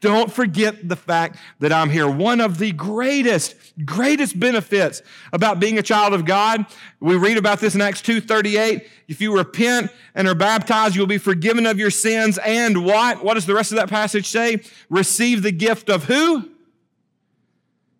Don't 0.03 0.29
forget 0.29 0.89
the 0.89 0.97
fact 0.97 1.37
that 1.61 1.71
I'm 1.71 1.89
here. 1.89 2.09
One 2.09 2.41
of 2.41 2.57
the 2.57 2.73
greatest, 2.73 3.55
greatest 3.85 4.37
benefits 4.37 5.01
about 5.31 5.61
being 5.61 5.77
a 5.77 5.81
child 5.81 6.13
of 6.13 6.25
God, 6.25 6.65
we 6.99 7.15
read 7.15 7.37
about 7.37 7.61
this 7.61 7.73
in 7.73 7.79
Acts 7.79 8.01
2:38. 8.01 8.85
If 9.07 9.21
you 9.21 9.33
repent 9.33 9.91
and 10.13 10.27
are 10.27 10.35
baptized, 10.35 10.97
you'll 10.97 11.07
be 11.07 11.17
forgiven 11.17 11.65
of 11.65 11.79
your 11.79 11.89
sins. 11.89 12.37
And 12.39 12.83
what? 12.83 13.23
What 13.23 13.35
does 13.35 13.45
the 13.45 13.53
rest 13.53 13.71
of 13.71 13.77
that 13.77 13.87
passage 13.87 14.27
say? 14.27 14.61
Receive 14.89 15.41
the 15.41 15.53
gift 15.53 15.89
of 15.89 16.03
who? 16.03 16.49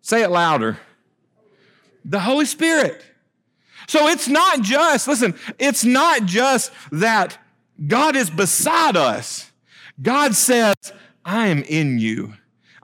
Say 0.02 0.22
it 0.22 0.30
louder. 0.30 0.76
The 2.04 2.20
Holy 2.20 2.44
Spirit. 2.44 3.02
So 3.88 4.08
it's 4.08 4.28
not 4.28 4.60
just, 4.60 5.08
listen, 5.08 5.34
it's 5.58 5.86
not 5.86 6.26
just 6.26 6.70
that 6.92 7.38
God 7.86 8.14
is 8.14 8.28
beside 8.28 8.94
us. 8.94 9.50
God 10.02 10.34
says, 10.34 10.74
I 11.24 11.46
am 11.46 11.62
in 11.62 11.98
you. 11.98 12.34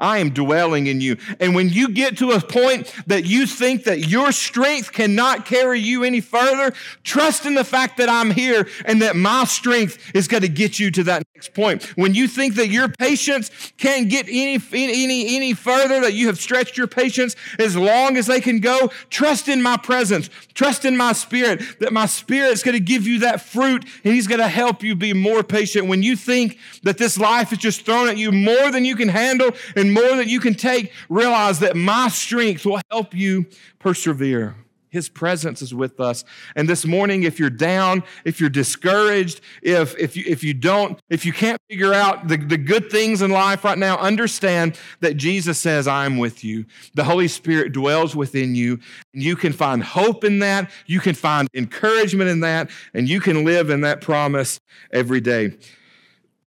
I 0.00 0.18
am 0.18 0.30
dwelling 0.30 0.86
in 0.86 1.00
you. 1.00 1.18
And 1.38 1.54
when 1.54 1.68
you 1.68 1.90
get 1.90 2.16
to 2.18 2.32
a 2.32 2.40
point 2.40 2.92
that 3.06 3.26
you 3.26 3.46
think 3.46 3.84
that 3.84 4.08
your 4.08 4.32
strength 4.32 4.92
cannot 4.92 5.44
carry 5.44 5.78
you 5.78 6.02
any 6.02 6.20
further, 6.20 6.74
trust 7.04 7.44
in 7.44 7.54
the 7.54 7.64
fact 7.64 7.98
that 7.98 8.08
I'm 8.08 8.30
here 8.30 8.66
and 8.86 9.02
that 9.02 9.14
my 9.14 9.44
strength 9.44 9.98
is 10.14 10.26
going 10.26 10.42
to 10.42 10.48
get 10.48 10.80
you 10.80 10.90
to 10.92 11.04
that 11.04 11.22
next 11.34 11.54
point. 11.54 11.84
When 11.96 12.14
you 12.14 12.26
think 12.26 12.54
that 12.54 12.68
your 12.68 12.88
patience 12.88 13.50
can't 13.76 14.08
get 14.08 14.26
any, 14.28 14.58
any, 14.72 15.36
any 15.36 15.52
further, 15.54 16.00
that 16.00 16.14
you 16.14 16.26
have 16.28 16.40
stretched 16.40 16.78
your 16.78 16.86
patience 16.86 17.36
as 17.58 17.76
long 17.76 18.16
as 18.16 18.26
they 18.26 18.40
can 18.40 18.60
go, 18.60 18.90
trust 19.10 19.48
in 19.48 19.62
my 19.62 19.76
presence. 19.76 20.30
Trust 20.54 20.84
in 20.84 20.96
my 20.96 21.12
spirit, 21.12 21.62
that 21.80 21.92
my 21.92 22.06
spirit 22.06 22.52
is 22.52 22.62
going 22.62 22.76
to 22.76 22.84
give 22.84 23.06
you 23.06 23.20
that 23.20 23.40
fruit 23.42 23.84
and 24.04 24.14
he's 24.14 24.26
going 24.26 24.40
to 24.40 24.48
help 24.48 24.82
you 24.82 24.94
be 24.94 25.12
more 25.12 25.42
patient. 25.42 25.88
When 25.88 26.02
you 26.02 26.16
think 26.16 26.58
that 26.82 26.98
this 26.98 27.18
life 27.18 27.52
is 27.52 27.58
just 27.58 27.84
thrown 27.84 28.08
at 28.08 28.16
you 28.16 28.32
more 28.32 28.70
than 28.70 28.84
you 28.84 28.96
can 28.96 29.08
handle 29.08 29.50
and 29.76 29.89
more 29.92 30.16
than 30.16 30.28
you 30.28 30.40
can 30.40 30.54
take, 30.54 30.92
realize 31.08 31.60
that 31.60 31.76
my 31.76 32.08
strength 32.08 32.64
will 32.64 32.80
help 32.90 33.14
you 33.14 33.46
persevere. 33.78 34.56
His 34.90 35.08
presence 35.08 35.62
is 35.62 35.72
with 35.72 36.00
us. 36.00 36.24
And 36.56 36.68
this 36.68 36.84
morning, 36.84 37.22
if 37.22 37.38
you're 37.38 37.48
down, 37.48 38.02
if 38.24 38.40
you're 38.40 38.50
discouraged, 38.50 39.40
if, 39.62 39.96
if, 39.96 40.16
you, 40.16 40.24
if 40.26 40.42
you 40.42 40.52
don't, 40.52 41.00
if 41.08 41.24
you 41.24 41.32
can't 41.32 41.60
figure 41.68 41.94
out 41.94 42.26
the, 42.26 42.36
the 42.36 42.56
good 42.56 42.90
things 42.90 43.22
in 43.22 43.30
life 43.30 43.64
right 43.64 43.78
now, 43.78 43.96
understand 43.98 44.76
that 44.98 45.16
Jesus 45.16 45.58
says, 45.58 45.86
I'm 45.86 46.18
with 46.18 46.42
you. 46.42 46.66
The 46.94 47.04
Holy 47.04 47.28
Spirit 47.28 47.72
dwells 47.72 48.16
within 48.16 48.56
you. 48.56 48.80
And 49.14 49.22
you 49.22 49.36
can 49.36 49.52
find 49.52 49.82
hope 49.82 50.24
in 50.24 50.40
that. 50.40 50.70
You 50.86 50.98
can 50.98 51.14
find 51.14 51.48
encouragement 51.54 52.28
in 52.28 52.40
that. 52.40 52.70
And 52.92 53.08
you 53.08 53.20
can 53.20 53.44
live 53.44 53.70
in 53.70 53.82
that 53.82 54.00
promise 54.00 54.58
every 54.92 55.20
day. 55.20 55.56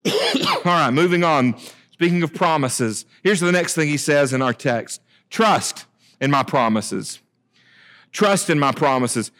All 0.07 0.63
right, 0.65 0.91
moving 0.91 1.25
on. 1.25 1.57
Speaking 2.01 2.23
of 2.23 2.33
promises, 2.33 3.05
here's 3.23 3.41
the 3.41 3.53
next 3.53 3.75
thing 3.75 3.87
he 3.87 3.99
says 3.99 4.33
in 4.33 4.41
our 4.41 4.55
text 4.55 5.03
trust 5.29 5.85
in 6.19 6.31
my 6.31 6.43
promises. 6.43 7.21
Trust 8.11 8.49
in 8.49 8.59
my 8.59 8.73
promises. 8.73 9.31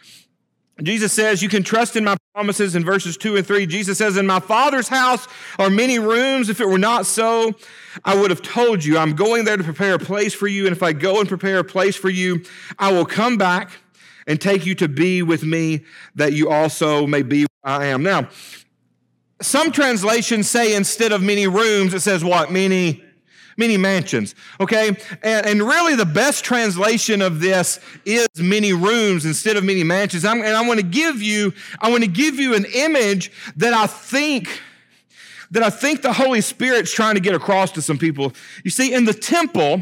Jesus 0.83 1.11
says, 1.11 1.41
You 1.41 1.49
can 1.49 1.63
trust 1.63 1.95
in 1.95 2.03
my 2.03 2.17
promises 2.35 2.75
in 2.75 2.85
verses 2.85 3.17
2 3.17 3.37
and 3.37 3.47
3. 3.47 3.65
Jesus 3.65 3.97
says, 3.97 4.15
In 4.15 4.27
my 4.27 4.39
Father's 4.39 4.87
house 4.87 5.27
are 5.57 5.71
many 5.71 5.97
rooms. 5.97 6.49
If 6.49 6.61
it 6.61 6.67
were 6.67 6.77
not 6.77 7.07
so, 7.07 7.51
I 8.05 8.15
would 8.15 8.29
have 8.29 8.43
told 8.43 8.85
you, 8.85 8.99
I'm 8.99 9.15
going 9.15 9.43
there 9.43 9.57
to 9.57 9.63
prepare 9.63 9.95
a 9.95 9.99
place 9.99 10.35
for 10.35 10.47
you. 10.47 10.67
And 10.67 10.75
if 10.75 10.83
I 10.83 10.93
go 10.93 11.19
and 11.19 11.27
prepare 11.27 11.57
a 11.57 11.63
place 11.63 11.95
for 11.95 12.11
you, 12.11 12.43
I 12.77 12.91
will 12.91 13.07
come 13.07 13.37
back 13.37 13.71
and 14.27 14.39
take 14.39 14.67
you 14.67 14.75
to 14.75 14.87
be 14.87 15.23
with 15.23 15.43
me, 15.43 15.83
that 16.13 16.33
you 16.33 16.51
also 16.51 17.07
may 17.07 17.23
be 17.23 17.47
where 17.61 17.73
I 17.73 17.85
am. 17.87 18.03
Now, 18.03 18.29
some 19.41 19.71
translations 19.71 20.49
say 20.49 20.75
instead 20.75 21.11
of 21.11 21.21
many 21.21 21.47
rooms, 21.47 21.93
it 21.93 22.01
says 22.01 22.23
what? 22.23 22.51
Many, 22.51 23.03
many 23.57 23.77
mansions. 23.77 24.35
Okay? 24.59 24.89
And, 25.23 25.45
and 25.45 25.61
really 25.61 25.95
the 25.95 26.05
best 26.05 26.43
translation 26.43 27.21
of 27.21 27.39
this 27.39 27.79
is 28.05 28.27
many 28.37 28.73
rooms 28.73 29.25
instead 29.25 29.57
of 29.57 29.63
many 29.63 29.83
mansions. 29.83 30.25
I'm, 30.25 30.41
and 30.41 30.55
I 30.55 30.67
want 30.67 30.79
to 30.79 30.85
give 30.85 31.21
you, 31.21 31.53
I 31.79 31.89
want 31.89 32.03
to 32.03 32.09
give 32.09 32.35
you 32.35 32.55
an 32.55 32.65
image 32.73 33.31
that 33.57 33.73
I 33.73 33.87
think 33.87 34.49
that 35.51 35.63
I 35.63 35.69
think 35.69 36.01
the 36.01 36.13
Holy 36.13 36.39
Spirit's 36.39 36.93
trying 36.93 37.15
to 37.15 37.19
get 37.19 37.35
across 37.35 37.71
to 37.73 37.81
some 37.81 37.97
people. 37.97 38.31
You 38.63 38.71
see, 38.71 38.93
in 38.93 39.03
the 39.03 39.13
temple, 39.13 39.81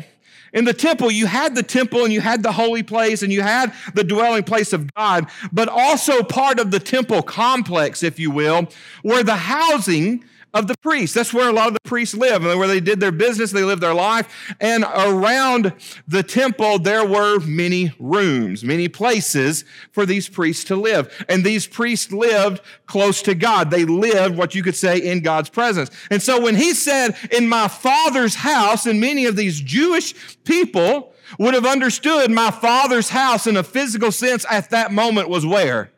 in 0.53 0.65
the 0.65 0.73
temple, 0.73 1.11
you 1.11 1.27
had 1.27 1.55
the 1.55 1.63
temple 1.63 2.03
and 2.03 2.13
you 2.13 2.21
had 2.21 2.43
the 2.43 2.51
holy 2.51 2.83
place 2.83 3.21
and 3.21 3.31
you 3.31 3.41
had 3.41 3.73
the 3.93 4.03
dwelling 4.03 4.43
place 4.43 4.73
of 4.73 4.93
God, 4.93 5.27
but 5.51 5.69
also 5.69 6.23
part 6.23 6.59
of 6.59 6.71
the 6.71 6.79
temple 6.79 7.21
complex, 7.21 8.03
if 8.03 8.19
you 8.19 8.31
will, 8.31 8.67
were 9.03 9.23
the 9.23 9.35
housing 9.35 10.23
of 10.53 10.67
the 10.67 10.75
priests. 10.77 11.13
That's 11.13 11.33
where 11.33 11.49
a 11.49 11.53
lot 11.53 11.67
of 11.67 11.73
the 11.73 11.79
priests 11.81 12.15
live, 12.15 12.43
and 12.43 12.59
where 12.59 12.67
they 12.67 12.79
did 12.79 12.99
their 12.99 13.11
business, 13.11 13.51
they 13.51 13.63
lived 13.63 13.83
their 13.83 13.93
life. 13.93 14.55
And 14.59 14.83
around 14.83 15.73
the 16.07 16.23
temple, 16.23 16.79
there 16.79 17.05
were 17.05 17.39
many 17.39 17.93
rooms, 17.99 18.63
many 18.63 18.87
places 18.87 19.65
for 19.91 20.05
these 20.05 20.27
priests 20.27 20.63
to 20.65 20.75
live. 20.75 21.25
And 21.29 21.43
these 21.43 21.67
priests 21.67 22.11
lived 22.11 22.61
close 22.85 23.21
to 23.23 23.35
God. 23.35 23.69
They 23.69 23.85
lived 23.85 24.37
what 24.37 24.55
you 24.55 24.63
could 24.63 24.75
say 24.75 24.97
in 24.97 25.21
God's 25.21 25.49
presence. 25.49 25.91
And 26.09 26.21
so 26.21 26.41
when 26.41 26.55
he 26.55 26.73
said, 26.73 27.15
in 27.31 27.47
my 27.47 27.67
father's 27.67 28.35
house, 28.35 28.85
and 28.85 28.99
many 28.99 29.25
of 29.25 29.35
these 29.35 29.61
Jewish 29.61 30.15
people 30.43 31.13
would 31.37 31.53
have 31.53 31.65
understood 31.65 32.31
my 32.31 32.49
father's 32.49 33.09
house 33.09 33.45
in 33.45 33.55
a 33.55 33.63
physical 33.63 34.11
sense 34.11 34.45
at 34.49 34.71
that 34.71 34.91
moment 34.91 35.29
was 35.29 35.45
where? 35.45 35.91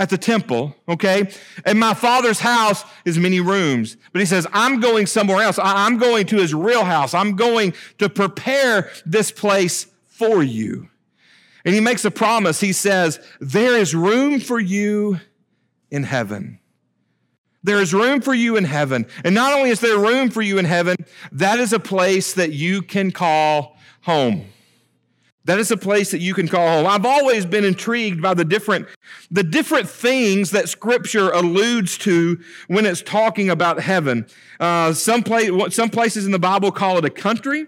At 0.00 0.08
the 0.08 0.16
temple, 0.16 0.74
okay? 0.88 1.30
And 1.66 1.78
my 1.78 1.92
father's 1.92 2.40
house 2.40 2.84
is 3.04 3.18
many 3.18 3.38
rooms. 3.38 3.98
But 4.12 4.20
he 4.20 4.26
says, 4.26 4.46
I'm 4.50 4.80
going 4.80 5.04
somewhere 5.04 5.42
else. 5.42 5.58
I'm 5.62 5.98
going 5.98 6.26
to 6.28 6.36
his 6.38 6.54
real 6.54 6.86
house. 6.86 7.12
I'm 7.12 7.36
going 7.36 7.74
to 7.98 8.08
prepare 8.08 8.90
this 9.04 9.30
place 9.30 9.86
for 10.06 10.42
you. 10.42 10.88
And 11.66 11.74
he 11.74 11.82
makes 11.82 12.02
a 12.06 12.10
promise. 12.10 12.60
He 12.60 12.72
says, 12.72 13.20
There 13.40 13.76
is 13.76 13.94
room 13.94 14.40
for 14.40 14.58
you 14.58 15.20
in 15.90 16.04
heaven. 16.04 16.60
There 17.62 17.78
is 17.78 17.92
room 17.92 18.22
for 18.22 18.32
you 18.32 18.56
in 18.56 18.64
heaven. 18.64 19.06
And 19.22 19.34
not 19.34 19.52
only 19.52 19.68
is 19.68 19.80
there 19.80 19.98
room 19.98 20.30
for 20.30 20.40
you 20.40 20.56
in 20.56 20.64
heaven, 20.64 20.96
that 21.30 21.58
is 21.58 21.74
a 21.74 21.78
place 21.78 22.32
that 22.32 22.54
you 22.54 22.80
can 22.80 23.10
call 23.10 23.76
home. 24.00 24.46
That 25.46 25.58
is 25.58 25.70
a 25.70 25.76
place 25.76 26.10
that 26.10 26.20
you 26.20 26.34
can 26.34 26.48
call 26.48 26.66
home. 26.68 26.86
I've 26.86 27.06
always 27.06 27.46
been 27.46 27.64
intrigued 27.64 28.20
by 28.20 28.34
the 28.34 28.44
different, 28.44 28.86
the 29.30 29.42
different 29.42 29.88
things 29.88 30.50
that 30.50 30.68
Scripture 30.68 31.30
alludes 31.30 31.96
to 31.98 32.38
when 32.68 32.84
it's 32.84 33.00
talking 33.00 33.48
about 33.48 33.80
heaven. 33.80 34.26
Uh, 34.58 34.92
some, 34.92 35.22
place, 35.22 35.50
some 35.74 35.88
places 35.88 36.26
in 36.26 36.32
the 36.32 36.38
Bible 36.38 36.70
call 36.70 36.98
it 36.98 37.06
a 37.06 37.10
country, 37.10 37.60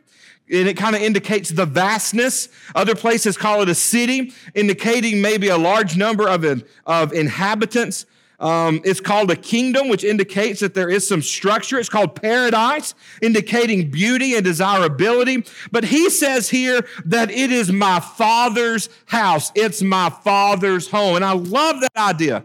and 0.51 0.69
it 0.69 0.77
kind 0.77 0.95
of 0.95 1.01
indicates 1.01 1.49
the 1.49 1.65
vastness. 1.65 2.51
Other 2.75 2.95
places 2.95 3.39
call 3.39 3.63
it 3.63 3.71
a 3.71 3.75
city, 3.75 4.35
indicating 4.55 5.23
maybe 5.23 5.49
a 5.49 5.57
large 5.57 5.97
number 5.97 6.29
of, 6.29 6.45
of 6.85 7.13
inhabitants. 7.15 8.05
Um, 8.43 8.81
it's 8.85 9.01
called 9.01 9.31
a 9.31 9.37
kingdom, 9.37 9.89
which 9.89 10.03
indicates 10.03 10.61
that 10.61 10.75
there 10.75 10.91
is 10.91 11.07
some 11.07 11.23
structure. 11.23 11.79
It's 11.79 11.89
called 11.89 12.21
paradise, 12.21 12.95
indicating 13.23 13.89
beauty 13.89 14.35
and 14.35 14.45
desirability. 14.45 15.45
But 15.71 15.85
he 15.85 16.11
says 16.11 16.51
here 16.51 16.85
that 17.05 17.31
it 17.31 17.53
is 17.53 17.71
my 17.71 18.01
father's 18.01 18.89
house. 19.07 19.53
It's 19.55 19.81
my 19.81 20.11
father's 20.11 20.91
home. 20.91 21.15
And 21.17 21.25
I 21.25 21.33
love 21.33 21.81
that 21.83 21.97
idea. 21.97 22.45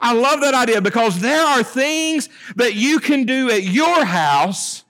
I 0.00 0.14
love 0.14 0.40
that 0.42 0.54
idea 0.54 0.80
because 0.80 1.20
there 1.20 1.44
are 1.44 1.64
things 1.64 2.28
that 2.54 2.74
you 2.74 3.00
can 3.00 3.24
do 3.24 3.50
at 3.50 3.64
your 3.64 4.04
house 4.04 4.84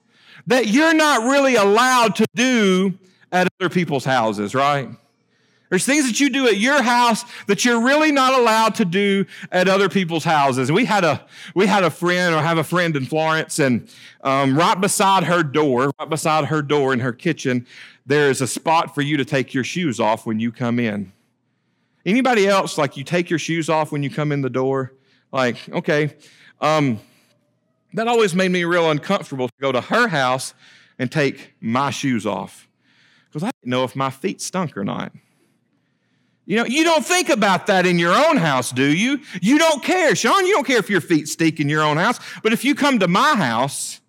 that 0.47 0.67
you're 0.67 0.95
not 0.95 1.31
really 1.31 1.57
allowed 1.57 2.17
to 2.17 2.27
do 2.35 2.99
at 3.31 3.49
other 3.59 3.71
people's 3.71 4.05
houses, 4.05 4.55
right? 4.55 4.91
There's 5.73 5.87
things 5.87 6.07
that 6.07 6.21
you 6.21 6.29
do 6.29 6.47
at 6.49 6.59
your 6.59 6.83
house 6.83 7.25
that 7.47 7.65
you're 7.65 7.81
really 7.81 8.13
not 8.13 8.39
allowed 8.39 8.75
to 8.75 8.85
do 8.85 9.25
at 9.51 9.69
other 9.69 9.89
people's 9.89 10.23
houses. 10.23 10.71
We 10.71 10.85
had 10.85 11.03
a 11.03 11.25
we 11.55 11.67
had 11.67 11.83
a 11.83 11.89
friend 11.89 12.35
or 12.35 12.43
have 12.43 12.59
a 12.59 12.65
friend 12.65 12.95
in 12.95 13.07
Florence, 13.07 13.59
and 13.59 13.89
um, 14.23 14.55
right 14.55 14.79
beside 14.79 15.25
her 15.25 15.43
door, 15.43 15.91
right 15.99 16.11
beside 16.11 16.45
her 16.45 16.61
door 16.61 16.93
in 16.93 17.01
her 17.01 17.15
kitchen, 17.15 17.67
there 18.05 18.29
is 18.29 18.43
a 18.43 18.47
spot 18.47 18.95
for 18.95 19.01
you 19.01 19.17
to 19.17 19.25
take 19.25 19.55
your 19.55 19.65
shoes 19.65 19.99
off 19.99 20.27
when 20.27 20.39
you 20.39 20.53
come 20.53 20.79
in. 20.79 21.11
Anybody 22.05 22.47
else 22.47 22.77
like 22.77 22.99
you 22.99 23.03
take 23.03 23.31
your 23.31 23.39
shoes 23.39 23.71
off 23.71 23.93
when 23.93 24.03
you 24.03 24.11
come 24.11 24.31
in 24.31 24.43
the 24.43 24.51
door? 24.51 24.93
Like 25.33 25.57
okay, 25.71 26.15
um, 26.61 27.01
that 27.95 28.09
always 28.09 28.35
made 28.35 28.51
me 28.51 28.65
real 28.65 28.91
uncomfortable 28.91 29.49
to 29.49 29.55
go 29.59 29.73
to 29.73 29.81
her 29.81 30.09
house 30.09 30.53
and 30.99 31.11
take 31.11 31.55
my 31.63 31.89
shoes 31.89 32.27
off 32.27 32.69
because 33.31 33.43
I 33.43 33.51
didn't 33.63 33.71
know 33.71 33.85
if 33.85 33.97
my 33.97 34.11
feet 34.11 34.43
stunk 34.43 34.77
or 34.77 34.85
not. 34.85 35.13
You 36.45 36.57
know, 36.57 36.65
you 36.65 36.83
don't 36.83 37.05
think 37.05 37.29
about 37.29 37.69
that 37.69 37.87
in 37.87 37.99
your 37.99 38.13
own 38.13 38.37
house, 38.37 38.73
do 38.73 38.85
you? 38.85 39.21
You 39.41 39.59
don't 39.59 39.83
care. 39.83 40.17
Sean, 40.17 40.45
you 40.45 40.55
don't 40.55 40.67
care 40.67 40.79
if 40.79 40.91
your 40.91 41.01
feet 41.01 41.29
stink 41.29 41.61
in 41.61 41.69
your 41.69 41.83
own 41.83 41.97
house. 41.97 42.19
But 42.43 42.53
if 42.53 42.65
you 42.65 42.75
come 42.75 42.99
to 42.99 43.09
my 43.09 43.37
house, 43.37 44.01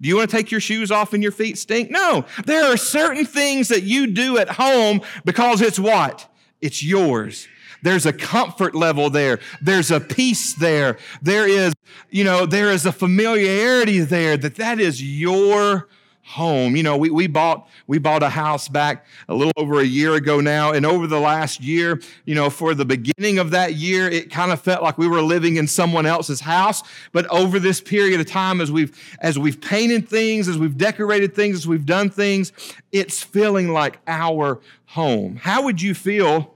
do 0.00 0.08
you 0.08 0.16
want 0.16 0.30
to 0.30 0.36
take 0.36 0.50
your 0.50 0.60
shoes 0.60 0.90
off 0.90 1.12
and 1.12 1.22
your 1.22 1.32
feet 1.32 1.56
stink? 1.56 1.90
No. 1.90 2.24
There 2.46 2.72
are 2.72 2.76
certain 2.76 3.24
things 3.24 3.68
that 3.68 3.84
you 3.84 4.08
do 4.08 4.38
at 4.38 4.48
home 4.48 5.02
because 5.24 5.60
it's 5.60 5.78
what? 5.78 6.28
It's 6.60 6.82
yours. 6.82 7.46
There's 7.82 8.06
a 8.06 8.12
comfort 8.12 8.74
level 8.74 9.08
there. 9.08 9.38
There's 9.60 9.92
a 9.92 10.00
peace 10.00 10.54
there. 10.54 10.98
There 11.22 11.48
is, 11.48 11.74
you 12.10 12.24
know, 12.24 12.44
there 12.44 12.72
is 12.72 12.86
a 12.86 12.92
familiarity 12.92 14.00
there 14.00 14.36
that 14.36 14.56
that 14.56 14.80
is 14.80 15.00
your 15.00 15.88
home. 16.28 16.76
You 16.76 16.82
know, 16.82 16.96
we, 16.96 17.08
we 17.08 17.26
bought 17.26 17.68
we 17.86 17.98
bought 17.98 18.22
a 18.22 18.28
house 18.28 18.68
back 18.68 19.06
a 19.30 19.34
little 19.34 19.52
over 19.56 19.80
a 19.80 19.84
year 19.84 20.14
ago 20.14 20.40
now, 20.40 20.72
and 20.72 20.84
over 20.84 21.06
the 21.06 21.18
last 21.18 21.60
year, 21.62 22.02
you 22.26 22.34
know, 22.34 22.50
for 22.50 22.74
the 22.74 22.84
beginning 22.84 23.38
of 23.38 23.50
that 23.52 23.74
year, 23.74 24.08
it 24.08 24.30
kind 24.30 24.52
of 24.52 24.60
felt 24.60 24.82
like 24.82 24.98
we 24.98 25.08
were 25.08 25.22
living 25.22 25.56
in 25.56 25.66
someone 25.66 26.04
else's 26.04 26.40
house. 26.40 26.82
But 27.12 27.26
over 27.28 27.58
this 27.58 27.80
period 27.80 28.20
of 28.20 28.26
time, 28.26 28.60
as 28.60 28.70
we've 28.70 28.96
as 29.20 29.38
we've 29.38 29.58
painted 29.58 30.06
things, 30.06 30.48
as 30.48 30.58
we've 30.58 30.76
decorated 30.76 31.34
things, 31.34 31.56
as 31.56 31.66
we've 31.66 31.86
done 31.86 32.10
things, 32.10 32.52
it's 32.92 33.22
feeling 33.22 33.72
like 33.72 33.98
our 34.06 34.60
home. 34.86 35.36
How 35.36 35.62
would 35.62 35.80
you 35.80 35.94
feel? 35.94 36.54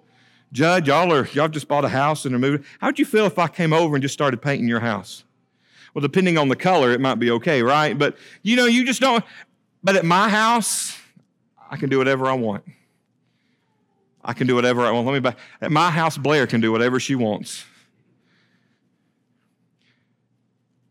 Judge, 0.53 0.89
y'all 0.89 1.11
are 1.11 1.27
y'all 1.29 1.49
just 1.49 1.67
bought 1.67 1.87
a 1.87 1.89
house 1.89 2.27
and 2.27 2.35
are 2.35 2.39
moving. 2.39 2.63
How 2.79 2.89
would 2.89 2.99
you 2.99 3.07
feel 3.07 3.25
if 3.25 3.39
I 3.39 3.49
came 3.49 3.73
over 3.73 3.97
and 3.97 4.03
just 4.03 4.13
started 4.13 4.43
painting 4.43 4.69
your 4.69 4.81
house? 4.81 5.25
Well, 5.95 6.03
depending 6.03 6.37
on 6.37 6.49
the 6.49 6.57
color, 6.57 6.91
it 6.91 7.01
might 7.01 7.17
be 7.17 7.31
okay, 7.31 7.63
right? 7.63 7.99
But 7.99 8.19
you 8.43 8.57
know, 8.57 8.67
you 8.67 8.85
just 8.85 9.01
don't. 9.01 9.25
But 9.83 9.97
at 9.97 10.05
my 10.05 10.29
house, 10.29 10.97
I 11.71 11.77
can 11.77 11.89
do 11.89 11.99
whatever 11.99 12.27
I 12.27 12.35
want. 12.35 12.65
I 14.25 14.33
can 14.33 14.47
do 14.47 14.55
whatever 14.55 14.83
I 14.83 14.91
want. 14.93 15.07
Let 15.07 15.15
me 15.15 15.21
back. 15.21 15.39
At 15.61 15.73
my 15.73 15.91
house, 15.91 16.17
Blair 16.17 16.47
can 16.47 16.61
do 16.61 16.71
whatever 16.71 17.01
she 17.01 17.15
wants. 17.15 17.65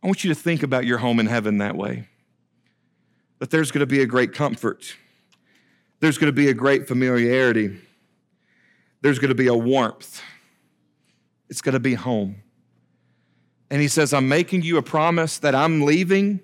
I 0.03 0.07
want 0.07 0.23
you 0.23 0.33
to 0.33 0.39
think 0.39 0.63
about 0.63 0.85
your 0.85 0.97
home 0.97 1.19
in 1.19 1.27
heaven 1.27 1.59
that 1.59 1.75
way. 1.75 2.07
That 3.39 3.51
there's 3.51 3.71
going 3.71 3.81
to 3.81 3.85
be 3.85 4.01
a 4.01 4.05
great 4.05 4.33
comfort. 4.33 4.95
There's 5.99 6.17
going 6.17 6.27
to 6.27 6.35
be 6.35 6.49
a 6.49 6.53
great 6.53 6.87
familiarity. 6.87 7.79
There's 9.01 9.19
going 9.19 9.29
to 9.29 9.35
be 9.35 9.47
a 9.47 9.55
warmth. 9.55 10.21
It's 11.49 11.61
going 11.61 11.73
to 11.73 11.79
be 11.79 11.93
home. 11.93 12.43
And 13.69 13.81
he 13.81 13.87
says, 13.87 14.13
I'm 14.13 14.27
making 14.27 14.63
you 14.63 14.77
a 14.77 14.81
promise 14.81 15.37
that 15.39 15.55
I'm 15.55 15.81
leaving 15.81 16.41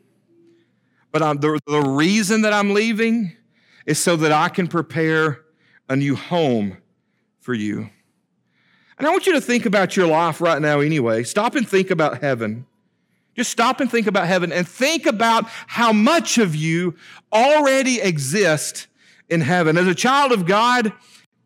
but 1.11 1.21
I'm, 1.21 1.37
the, 1.37 1.59
the 1.67 1.81
reason 1.81 2.41
that 2.41 2.53
I'm 2.53 2.73
leaving 2.73 3.35
is 3.85 3.99
so 3.99 4.15
that 4.17 4.31
I 4.31 4.49
can 4.49 4.67
prepare 4.67 5.41
a 5.89 5.95
new 5.95 6.15
home 6.15 6.77
for 7.39 7.53
you. 7.53 7.89
And 8.97 9.07
I 9.07 9.11
want 9.11 9.27
you 9.27 9.33
to 9.33 9.41
think 9.41 9.65
about 9.65 9.95
your 9.95 10.07
life 10.07 10.41
right 10.41 10.61
now 10.61 10.79
anyway. 10.79 11.23
Stop 11.23 11.55
and 11.55 11.67
think 11.67 11.91
about 11.91 12.21
heaven. 12.21 12.65
Just 13.35 13.51
stop 13.51 13.79
and 13.79 13.89
think 13.89 14.07
about 14.07 14.27
heaven 14.27 14.51
and 14.51 14.67
think 14.67 15.05
about 15.05 15.45
how 15.67 15.93
much 15.93 16.39
of 16.39 16.55
you 16.55 16.95
already 17.31 18.01
exist 18.01 18.87
in 19.29 19.41
heaven. 19.41 19.77
As 19.77 19.85
a 19.85 19.93
child 19.93 20.31
of 20.31 20.47
God, 20.47 20.91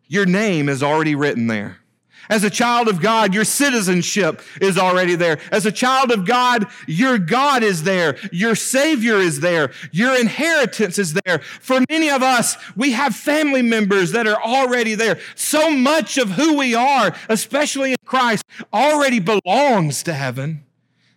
your 0.08 0.24
name 0.24 0.70
is 0.70 0.82
already 0.82 1.14
written 1.14 1.48
there. 1.48 1.81
As 2.28 2.44
a 2.44 2.50
child 2.50 2.88
of 2.88 3.00
God, 3.00 3.34
your 3.34 3.44
citizenship 3.44 4.42
is 4.60 4.78
already 4.78 5.14
there. 5.14 5.38
As 5.50 5.66
a 5.66 5.72
child 5.72 6.12
of 6.12 6.24
God, 6.24 6.66
your 6.86 7.18
God 7.18 7.62
is 7.62 7.82
there. 7.82 8.16
Your 8.30 8.54
Savior 8.54 9.16
is 9.16 9.40
there. 9.40 9.72
Your 9.90 10.18
inheritance 10.18 10.98
is 10.98 11.14
there. 11.14 11.40
For 11.40 11.80
many 11.90 12.10
of 12.10 12.22
us, 12.22 12.56
we 12.76 12.92
have 12.92 13.16
family 13.16 13.62
members 13.62 14.12
that 14.12 14.26
are 14.26 14.40
already 14.42 14.94
there. 14.94 15.18
So 15.34 15.70
much 15.70 16.16
of 16.16 16.30
who 16.30 16.56
we 16.56 16.74
are, 16.74 17.14
especially 17.28 17.90
in 17.90 17.96
Christ, 18.04 18.44
already 18.72 19.18
belongs 19.18 20.02
to 20.04 20.12
heaven. 20.12 20.64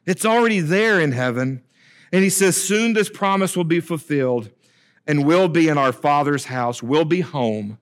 It's 0.06 0.26
already 0.26 0.60
there 0.60 1.00
in 1.00 1.12
heaven. 1.12 1.64
And 2.12 2.24
he 2.24 2.30
says, 2.30 2.62
soon 2.62 2.94
this 2.94 3.10
promise 3.10 3.56
will 3.56 3.64
be 3.64 3.80
fulfilled 3.80 4.50
and 5.08 5.26
we'll 5.26 5.50
be 5.50 5.68
in 5.68 5.78
our 5.78 5.92
Father's 5.92 6.46
house, 6.46 6.82
We'll 6.82 7.06
be 7.06 7.22
home 7.22 7.78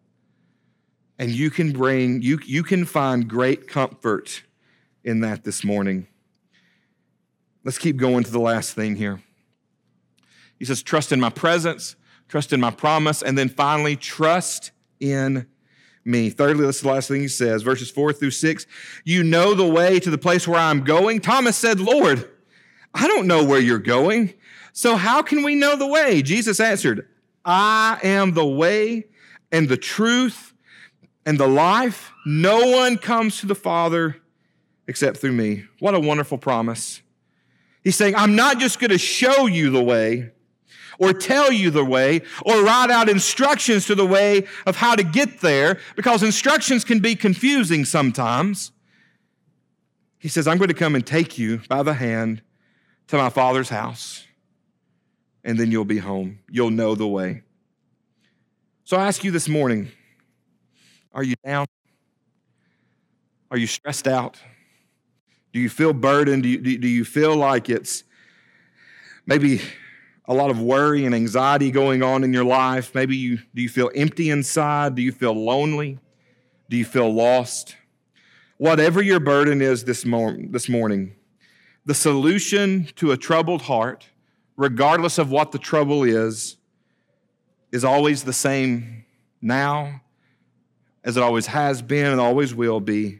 and 1.20 1.32
you 1.32 1.50
can 1.50 1.72
bring, 1.72 2.22
you, 2.22 2.40
you 2.46 2.64
can 2.64 2.86
find 2.86 3.28
great 3.28 3.68
comfort 3.68 4.44
in 5.04 5.22
that 5.22 5.44
this 5.44 5.64
morning. 5.64 6.08
Let's 7.64 7.78
keep 7.78 7.98
going 7.98 8.24
to 8.24 8.32
the 8.32 8.40
last 8.40 8.74
thing 8.74 8.96
here. 8.96 9.22
He 10.60 10.66
says, 10.66 10.82
trust 10.82 11.12
in 11.12 11.20
my 11.20 11.30
presence, 11.30 11.96
trust 12.28 12.54
in 12.54 12.60
my 12.60 12.72
promise, 12.72 13.22
and 13.22 13.38
then 13.38 13.50
finally, 13.50 13.96
trust 13.96 14.72
in 15.00 15.48
me. 16.06 16.30
Thirdly, 16.30 16.66
this 16.66 16.78
is 16.78 16.82
the 16.82 16.90
last 16.90 17.08
thing 17.08 17.22
he 17.22 17.28
says, 17.28 17.62
verses 17.62 17.90
four 17.90 18.14
through 18.14 18.32
six. 18.32 18.66
You 19.04 19.24
know 19.24 19.54
the 19.54 19.68
way 19.68 20.00
to 20.00 20.10
the 20.10 20.18
place 20.18 20.48
where 20.48 20.60
I'm 20.60 20.84
going. 20.84 21.22
Thomas 21.22 21.58
said, 21.58 21.80
Lord, 21.80 22.30
I 22.94 23.08
don't 23.08 23.28
know 23.28 23.44
where 23.44 23.60
you're 23.60 23.80
going. 23.80 24.34
So 24.74 24.96
how 24.96 25.22
can 25.22 25.44
we 25.44 25.56
know 25.56 25.76
the 25.76 25.88
way? 25.88 26.22
Jesus 26.22 26.60
answered, 26.60 27.08
I 27.46 28.00
am 28.04 28.34
the 28.34 28.46
way 28.46 29.06
and 29.52 29.70
the 29.70 29.78
truth 29.78 30.53
and 31.26 31.40
the 31.40 31.48
life. 31.48 32.12
No 32.26 32.72
one 32.72 32.98
comes 32.98 33.40
to 33.40 33.46
the 33.46 33.56
Father 33.56 34.18
except 34.88 35.18
through 35.18 35.32
me. 35.32 35.66
What 35.80 35.96
a 35.96 36.00
wonderful 36.00 36.38
promise. 36.38 37.02
He's 37.84 37.96
saying, 37.96 38.16
I'm 38.16 38.36
not 38.36 38.60
just 38.60 38.80
going 38.80 38.92
to 38.92 38.98
show 38.98 39.46
you 39.46 39.70
the 39.70 39.84
way 39.84 40.32
or 41.00 41.14
tell 41.14 41.52
you 41.52 41.70
the 41.70 41.84
way 41.84 42.22
or 42.46 42.64
write 42.64 42.90
out 42.90 43.10
instructions 43.10 43.86
to 43.88 43.96
the 43.96 44.06
way 44.06 44.48
of 44.66 44.76
how 44.76 44.96
to 44.96 45.04
get 45.04 45.42
there 45.42 45.80
because 45.96 46.24
instructions 46.24 46.84
can 46.84 47.00
be 47.00 47.16
confusing 47.16 47.84
sometimes. 47.84 48.72
He 50.20 50.30
says, 50.30 50.48
I'm 50.48 50.58
going 50.58 50.70
to 50.70 50.74
come 50.74 50.96
and 50.96 51.06
take 51.06 51.38
you 51.38 51.62
by 51.68 51.84
the 51.84 51.94
hand 51.94 52.42
to 53.08 53.18
my 53.18 53.30
Father's 53.30 53.68
house, 53.68 54.26
and 55.44 55.60
then 55.60 55.70
you'll 55.70 55.84
be 55.84 55.98
home. 55.98 56.40
You'll 56.50 56.70
know 56.70 56.96
the 56.96 57.08
way. 57.08 57.42
So 58.86 58.96
I 58.96 59.08
ask 59.08 59.26
you 59.26 59.32
this 59.32 59.50
morning, 59.50 59.92
are 61.14 61.24
you 61.24 61.36
down? 61.46 61.68
Are 63.52 63.58
you 63.58 63.68
stressed 63.68 64.08
out? 64.08 64.38
Do 65.52 65.60
you 65.60 65.70
feel 65.70 65.94
burdened? 65.94 66.44
Do 66.44 66.50
you, 66.50 66.78
do 66.78 66.88
you 66.88 67.06
feel 67.06 67.36
like 67.36 67.70
it's 67.70 68.04
maybe 69.28 69.62
a 70.26 70.34
lot 70.34 70.50
of 70.50 70.60
worry 70.60 71.06
and 71.06 71.14
anxiety 71.14 71.70
going 71.70 72.02
on 72.02 72.24
in 72.24 72.34
your 72.34 72.44
life? 72.44 72.96
Maybe 72.96 73.16
you 73.16 73.38
do 73.54 73.62
you 73.62 73.70
feel 73.70 73.92
empty 73.94 74.32
inside? 74.32 74.96
Do 74.96 75.04
you 75.04 75.12
feel 75.12 75.34
lonely? 75.34 76.00
Do 76.70 76.78
you 76.78 76.86
feel 76.86 77.14
lost? 77.14 77.76
Whatever 78.58 79.02
your 79.02 79.20
burden 79.20 79.62
is 79.62 79.84
this, 79.84 80.06
mor- 80.06 80.38
this 80.40 80.70
morning, 80.70 81.14
the 81.86 81.94
solution 81.94 82.88
to 82.96 83.12
a 83.12 83.18
troubled 83.18 83.64
heart, 83.64 84.10
regardless 84.56 85.18
of 85.18 85.30
what 85.30 85.52
the 85.52 85.60
trouble 85.60 86.04
is, 86.04 86.58
is 87.72 87.84
always 87.84 88.24
the 88.24 88.34
same 88.34 89.06
now 89.42 90.02
as 91.04 91.18
it 91.18 91.24
always 91.24 91.48
has 91.48 91.82
been 91.82 92.12
and 92.12 92.22
always 92.22 92.56
will 92.56 92.80
be, 92.80 93.20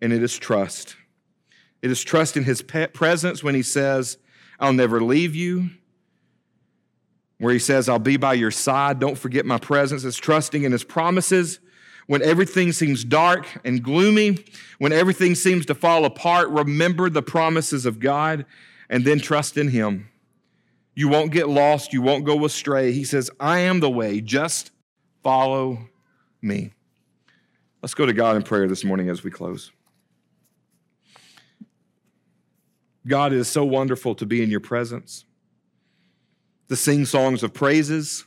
and 0.00 0.12
it 0.12 0.22
is 0.22 0.38
trust. 0.38 0.96
It 1.80 1.90
is 1.90 2.02
trust 2.02 2.36
in 2.36 2.44
His 2.44 2.62
presence 2.62 3.42
when 3.42 3.54
He 3.54 3.62
says, 3.62 4.18
I'll 4.60 4.72
never 4.72 5.00
leave 5.00 5.34
you. 5.34 5.70
Where 7.38 7.52
He 7.52 7.58
says, 7.58 7.88
I'll 7.88 7.98
be 7.98 8.16
by 8.16 8.34
your 8.34 8.50
side. 8.50 9.00
Don't 9.00 9.18
forget 9.18 9.44
my 9.44 9.58
presence. 9.58 10.04
It's 10.04 10.16
trusting 10.16 10.62
in 10.62 10.72
His 10.72 10.84
promises 10.84 11.58
when 12.06 12.22
everything 12.22 12.72
seems 12.72 13.04
dark 13.04 13.46
and 13.64 13.82
gloomy, 13.82 14.44
when 14.78 14.92
everything 14.92 15.34
seems 15.34 15.66
to 15.66 15.74
fall 15.74 16.04
apart. 16.04 16.50
Remember 16.50 17.08
the 17.08 17.22
promises 17.22 17.86
of 17.86 17.98
God 17.98 18.44
and 18.88 19.04
then 19.04 19.18
trust 19.18 19.56
in 19.56 19.68
Him. 19.68 20.08
You 20.94 21.08
won't 21.08 21.32
get 21.32 21.48
lost. 21.48 21.92
You 21.92 22.02
won't 22.02 22.24
go 22.24 22.44
astray. 22.44 22.92
He 22.92 23.04
says, 23.04 23.30
I 23.40 23.60
am 23.60 23.80
the 23.80 23.90
way. 23.90 24.20
Just 24.20 24.70
follow 25.22 25.88
me. 26.42 26.72
Let's 27.82 27.94
go 27.94 28.06
to 28.06 28.12
God 28.12 28.36
in 28.36 28.44
prayer 28.44 28.68
this 28.68 28.84
morning 28.84 29.08
as 29.08 29.24
we 29.24 29.30
close. 29.32 29.72
God, 33.08 33.32
it 33.32 33.38
is 33.38 33.48
so 33.48 33.64
wonderful 33.64 34.14
to 34.14 34.24
be 34.24 34.40
in 34.40 34.50
your 34.50 34.60
presence, 34.60 35.24
to 36.68 36.76
sing 36.76 37.04
songs 37.04 37.42
of 37.42 37.52
praises, 37.52 38.24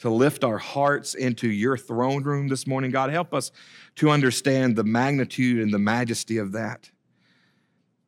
to 0.00 0.10
lift 0.10 0.42
our 0.42 0.58
hearts 0.58 1.14
into 1.14 1.48
your 1.48 1.76
throne 1.76 2.24
room 2.24 2.48
this 2.48 2.66
morning. 2.66 2.90
God, 2.90 3.10
help 3.10 3.32
us 3.32 3.52
to 3.94 4.10
understand 4.10 4.74
the 4.74 4.82
magnitude 4.82 5.62
and 5.62 5.72
the 5.72 5.78
majesty 5.78 6.36
of 6.36 6.50
that. 6.50 6.90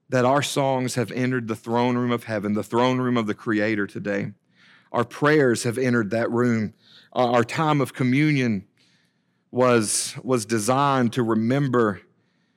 That 0.08 0.24
our 0.24 0.42
songs 0.42 0.96
have 0.96 1.12
entered 1.12 1.46
the 1.46 1.54
throne 1.54 1.96
room 1.96 2.10
of 2.10 2.24
heaven, 2.24 2.54
the 2.54 2.64
throne 2.64 2.98
room 2.98 3.16
of 3.16 3.28
the 3.28 3.34
Creator 3.34 3.86
today. 3.86 4.32
Our 4.90 5.04
prayers 5.04 5.62
have 5.62 5.78
entered 5.78 6.10
that 6.10 6.28
room. 6.32 6.74
Uh, 7.14 7.30
our 7.30 7.44
time 7.44 7.80
of 7.80 7.94
communion 7.94 8.66
was, 9.50 10.14
was 10.22 10.46
designed 10.46 11.12
to 11.14 11.22
remember 11.22 12.00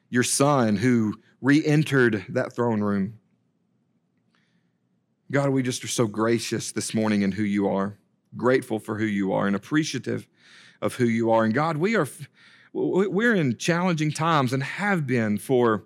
your 0.10 0.24
son 0.24 0.76
who 0.76 1.16
re 1.42 1.64
entered 1.66 2.26
that 2.30 2.54
throne 2.54 2.82
room. 2.82 3.20
God, 5.32 5.50
we 5.50 5.64
just 5.64 5.84
are 5.84 5.88
so 5.88 6.06
gracious 6.06 6.72
this 6.72 6.94
morning 6.94 7.24
in 7.24 7.32
who 7.32 7.44
you 7.44 7.68
are, 7.68 7.98
grateful 8.38 8.78
for 8.78 9.00
who 9.00 9.06
you 9.06 9.34
are, 9.34 9.48
and 9.48 9.56
appreciative 9.56 10.28
of 10.82 10.96
who 10.96 11.06
you 11.06 11.32
are. 11.32 11.44
And 11.44 11.54
God, 11.54 11.78
we 11.78 11.96
are 11.96 12.08
we're 12.74 13.36
in 13.36 13.58
challenging 13.58 14.12
times 14.12 14.54
and 14.54 14.64
have 14.64 15.06
been 15.08 15.38
for 15.38 15.84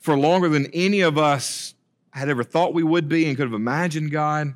for 0.00 0.16
longer 0.16 0.48
than 0.48 0.66
any 0.72 1.00
of 1.00 1.18
us 1.18 1.74
had 2.10 2.28
ever 2.28 2.44
thought 2.44 2.74
we 2.74 2.82
would 2.82 3.08
be 3.08 3.26
and 3.26 3.36
could 3.36 3.46
have 3.46 3.52
imagined, 3.52 4.10
God. 4.10 4.54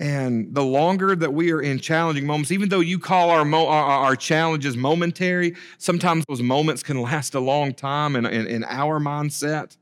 And 0.00 0.54
the 0.54 0.64
longer 0.64 1.14
that 1.14 1.34
we 1.34 1.52
are 1.52 1.60
in 1.60 1.78
challenging 1.78 2.26
moments, 2.26 2.50
even 2.50 2.70
though 2.70 2.80
you 2.80 2.98
call 2.98 3.28
our, 3.28 3.44
mo- 3.44 3.68
our, 3.68 4.16
challenges 4.16 4.74
momentary, 4.74 5.54
sometimes 5.76 6.24
those 6.26 6.40
moments 6.40 6.82
can 6.82 7.02
last 7.02 7.34
a 7.34 7.40
long 7.40 7.74
time 7.74 8.16
in, 8.16 8.24
in, 8.24 8.46
in 8.46 8.64
our 8.64 8.98
mindset. 8.98 9.76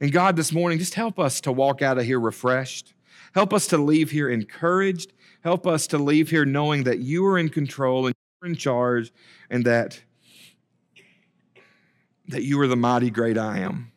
And 0.00 0.12
God, 0.12 0.36
this 0.36 0.52
morning, 0.52 0.78
just 0.78 0.94
help 0.94 1.18
us 1.18 1.40
to 1.40 1.50
walk 1.50 1.82
out 1.82 1.98
of 1.98 2.04
here 2.04 2.20
refreshed. 2.20 2.94
Help 3.34 3.52
us 3.52 3.66
to 3.66 3.76
leave 3.76 4.12
here 4.12 4.28
encouraged. 4.28 5.12
Help 5.42 5.66
us 5.66 5.88
to 5.88 5.98
leave 5.98 6.30
here 6.30 6.44
knowing 6.44 6.84
that 6.84 7.00
you 7.00 7.26
are 7.26 7.36
in 7.36 7.48
control 7.48 8.06
and 8.06 8.14
you're 8.40 8.50
in 8.52 8.56
charge 8.56 9.12
and 9.50 9.64
that, 9.64 10.00
that 12.28 12.44
you 12.44 12.60
are 12.60 12.68
the 12.68 12.76
mighty 12.76 13.10
great 13.10 13.36
I 13.36 13.58
am. 13.58 13.90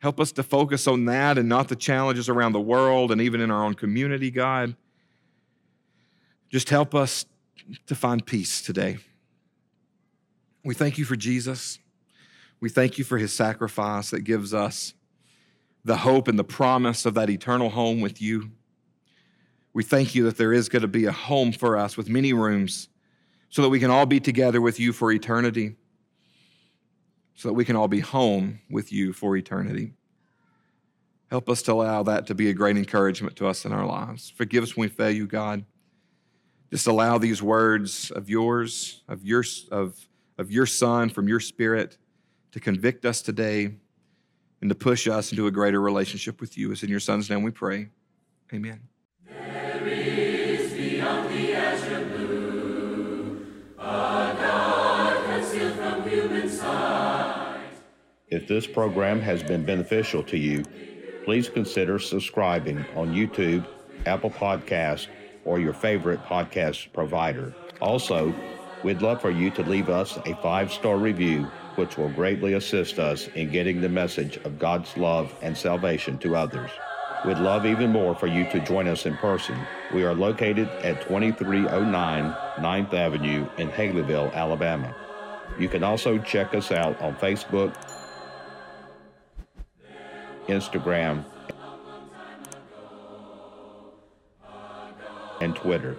Help 0.00 0.18
us 0.18 0.32
to 0.32 0.42
focus 0.42 0.86
on 0.86 1.04
that 1.04 1.36
and 1.36 1.48
not 1.48 1.68
the 1.68 1.76
challenges 1.76 2.28
around 2.28 2.52
the 2.52 2.60
world 2.60 3.12
and 3.12 3.20
even 3.20 3.40
in 3.40 3.50
our 3.50 3.64
own 3.64 3.74
community, 3.74 4.30
God. 4.30 4.74
Just 6.48 6.70
help 6.70 6.94
us 6.94 7.26
to 7.86 7.94
find 7.94 8.24
peace 8.24 8.62
today. 8.62 8.98
We 10.64 10.74
thank 10.74 10.96
you 10.96 11.04
for 11.04 11.16
Jesus. 11.16 11.78
We 12.60 12.70
thank 12.70 12.98
you 12.98 13.04
for 13.04 13.18
his 13.18 13.32
sacrifice 13.32 14.10
that 14.10 14.22
gives 14.22 14.54
us 14.54 14.94
the 15.84 15.98
hope 15.98 16.28
and 16.28 16.38
the 16.38 16.44
promise 16.44 17.04
of 17.04 17.14
that 17.14 17.30
eternal 17.30 17.70
home 17.70 18.00
with 18.00 18.20
you. 18.20 18.50
We 19.72 19.82
thank 19.82 20.14
you 20.14 20.24
that 20.24 20.38
there 20.38 20.52
is 20.52 20.68
going 20.68 20.82
to 20.82 20.88
be 20.88 21.04
a 21.04 21.12
home 21.12 21.52
for 21.52 21.76
us 21.76 21.96
with 21.96 22.08
many 22.08 22.32
rooms 22.32 22.88
so 23.50 23.62
that 23.62 23.68
we 23.68 23.80
can 23.80 23.90
all 23.90 24.06
be 24.06 24.20
together 24.20 24.60
with 24.60 24.80
you 24.80 24.92
for 24.92 25.12
eternity 25.12 25.76
so 27.40 27.48
that 27.48 27.54
we 27.54 27.64
can 27.64 27.74
all 27.74 27.88
be 27.88 28.00
home 28.00 28.60
with 28.68 28.92
you 28.92 29.14
for 29.14 29.34
eternity. 29.34 29.94
Help 31.30 31.48
us 31.48 31.62
to 31.62 31.72
allow 31.72 32.02
that 32.02 32.26
to 32.26 32.34
be 32.34 32.50
a 32.50 32.52
great 32.52 32.76
encouragement 32.76 33.34
to 33.34 33.46
us 33.46 33.64
in 33.64 33.72
our 33.72 33.86
lives. 33.86 34.28
Forgive 34.36 34.62
us 34.62 34.76
when 34.76 34.90
we 34.90 34.94
fail 34.94 35.10
you, 35.10 35.26
God. 35.26 35.64
Just 36.70 36.86
allow 36.86 37.16
these 37.16 37.42
words 37.42 38.10
of 38.10 38.28
yours, 38.28 39.00
of 39.08 39.24
your, 39.24 39.42
of, 39.70 40.06
of 40.36 40.52
your 40.52 40.66
Son, 40.66 41.08
from 41.08 41.28
your 41.28 41.40
Spirit, 41.40 41.96
to 42.52 42.60
convict 42.60 43.06
us 43.06 43.22
today 43.22 43.74
and 44.60 44.68
to 44.68 44.74
push 44.74 45.08
us 45.08 45.30
into 45.30 45.46
a 45.46 45.50
greater 45.50 45.80
relationship 45.80 46.42
with 46.42 46.58
you. 46.58 46.70
It's 46.72 46.82
in 46.82 46.90
your 46.90 47.00
Son's 47.00 47.30
name 47.30 47.42
we 47.42 47.52
pray. 47.52 47.88
Amen. 48.52 48.89
If 58.30 58.46
this 58.46 58.64
program 58.64 59.20
has 59.22 59.42
been 59.42 59.64
beneficial 59.64 60.22
to 60.24 60.38
you, 60.38 60.64
please 61.24 61.48
consider 61.48 61.98
subscribing 61.98 62.84
on 62.94 63.12
YouTube, 63.12 63.66
Apple 64.06 64.30
Podcast, 64.30 65.08
or 65.44 65.58
your 65.58 65.72
favorite 65.72 66.22
podcast 66.26 66.92
provider. 66.92 67.52
Also, 67.80 68.32
we'd 68.84 69.02
love 69.02 69.20
for 69.20 69.32
you 69.32 69.50
to 69.50 69.64
leave 69.64 69.88
us 69.88 70.16
a 70.26 70.36
five 70.36 70.72
star 70.72 70.96
review, 70.96 71.42
which 71.74 71.98
will 71.98 72.10
greatly 72.10 72.52
assist 72.52 73.00
us 73.00 73.26
in 73.34 73.50
getting 73.50 73.80
the 73.80 73.88
message 73.88 74.36
of 74.44 74.60
God's 74.60 74.96
love 74.96 75.34
and 75.42 75.56
salvation 75.56 76.16
to 76.18 76.36
others. 76.36 76.70
We'd 77.26 77.38
love 77.38 77.66
even 77.66 77.90
more 77.90 78.14
for 78.14 78.28
you 78.28 78.48
to 78.50 78.60
join 78.60 78.86
us 78.86 79.06
in 79.06 79.16
person. 79.16 79.58
We 79.92 80.04
are 80.04 80.14
located 80.14 80.68
at 80.84 81.02
2309 81.02 82.32
9th 82.32 82.94
Avenue 82.94 83.48
in 83.58 83.70
Haleyville, 83.70 84.32
Alabama. 84.34 84.94
You 85.58 85.68
can 85.68 85.82
also 85.82 86.16
check 86.18 86.54
us 86.54 86.70
out 86.70 86.98
on 87.02 87.16
Facebook, 87.16 87.74
Instagram, 90.48 91.24
and 95.40 95.56
Twitter. 95.56 95.96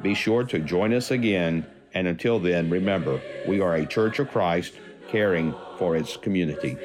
Be 0.00 0.14
sure 0.14 0.44
to 0.44 0.58
join 0.58 0.92
us 0.94 1.10
again, 1.10 1.66
and 1.94 2.06
until 2.08 2.38
then, 2.38 2.70
remember, 2.70 3.20
we 3.46 3.60
are 3.60 3.74
a 3.74 3.86
Church 3.86 4.18
of 4.18 4.30
Christ 4.30 4.74
caring 5.08 5.54
for 5.78 5.94
its 5.94 6.16
community. 6.16 6.76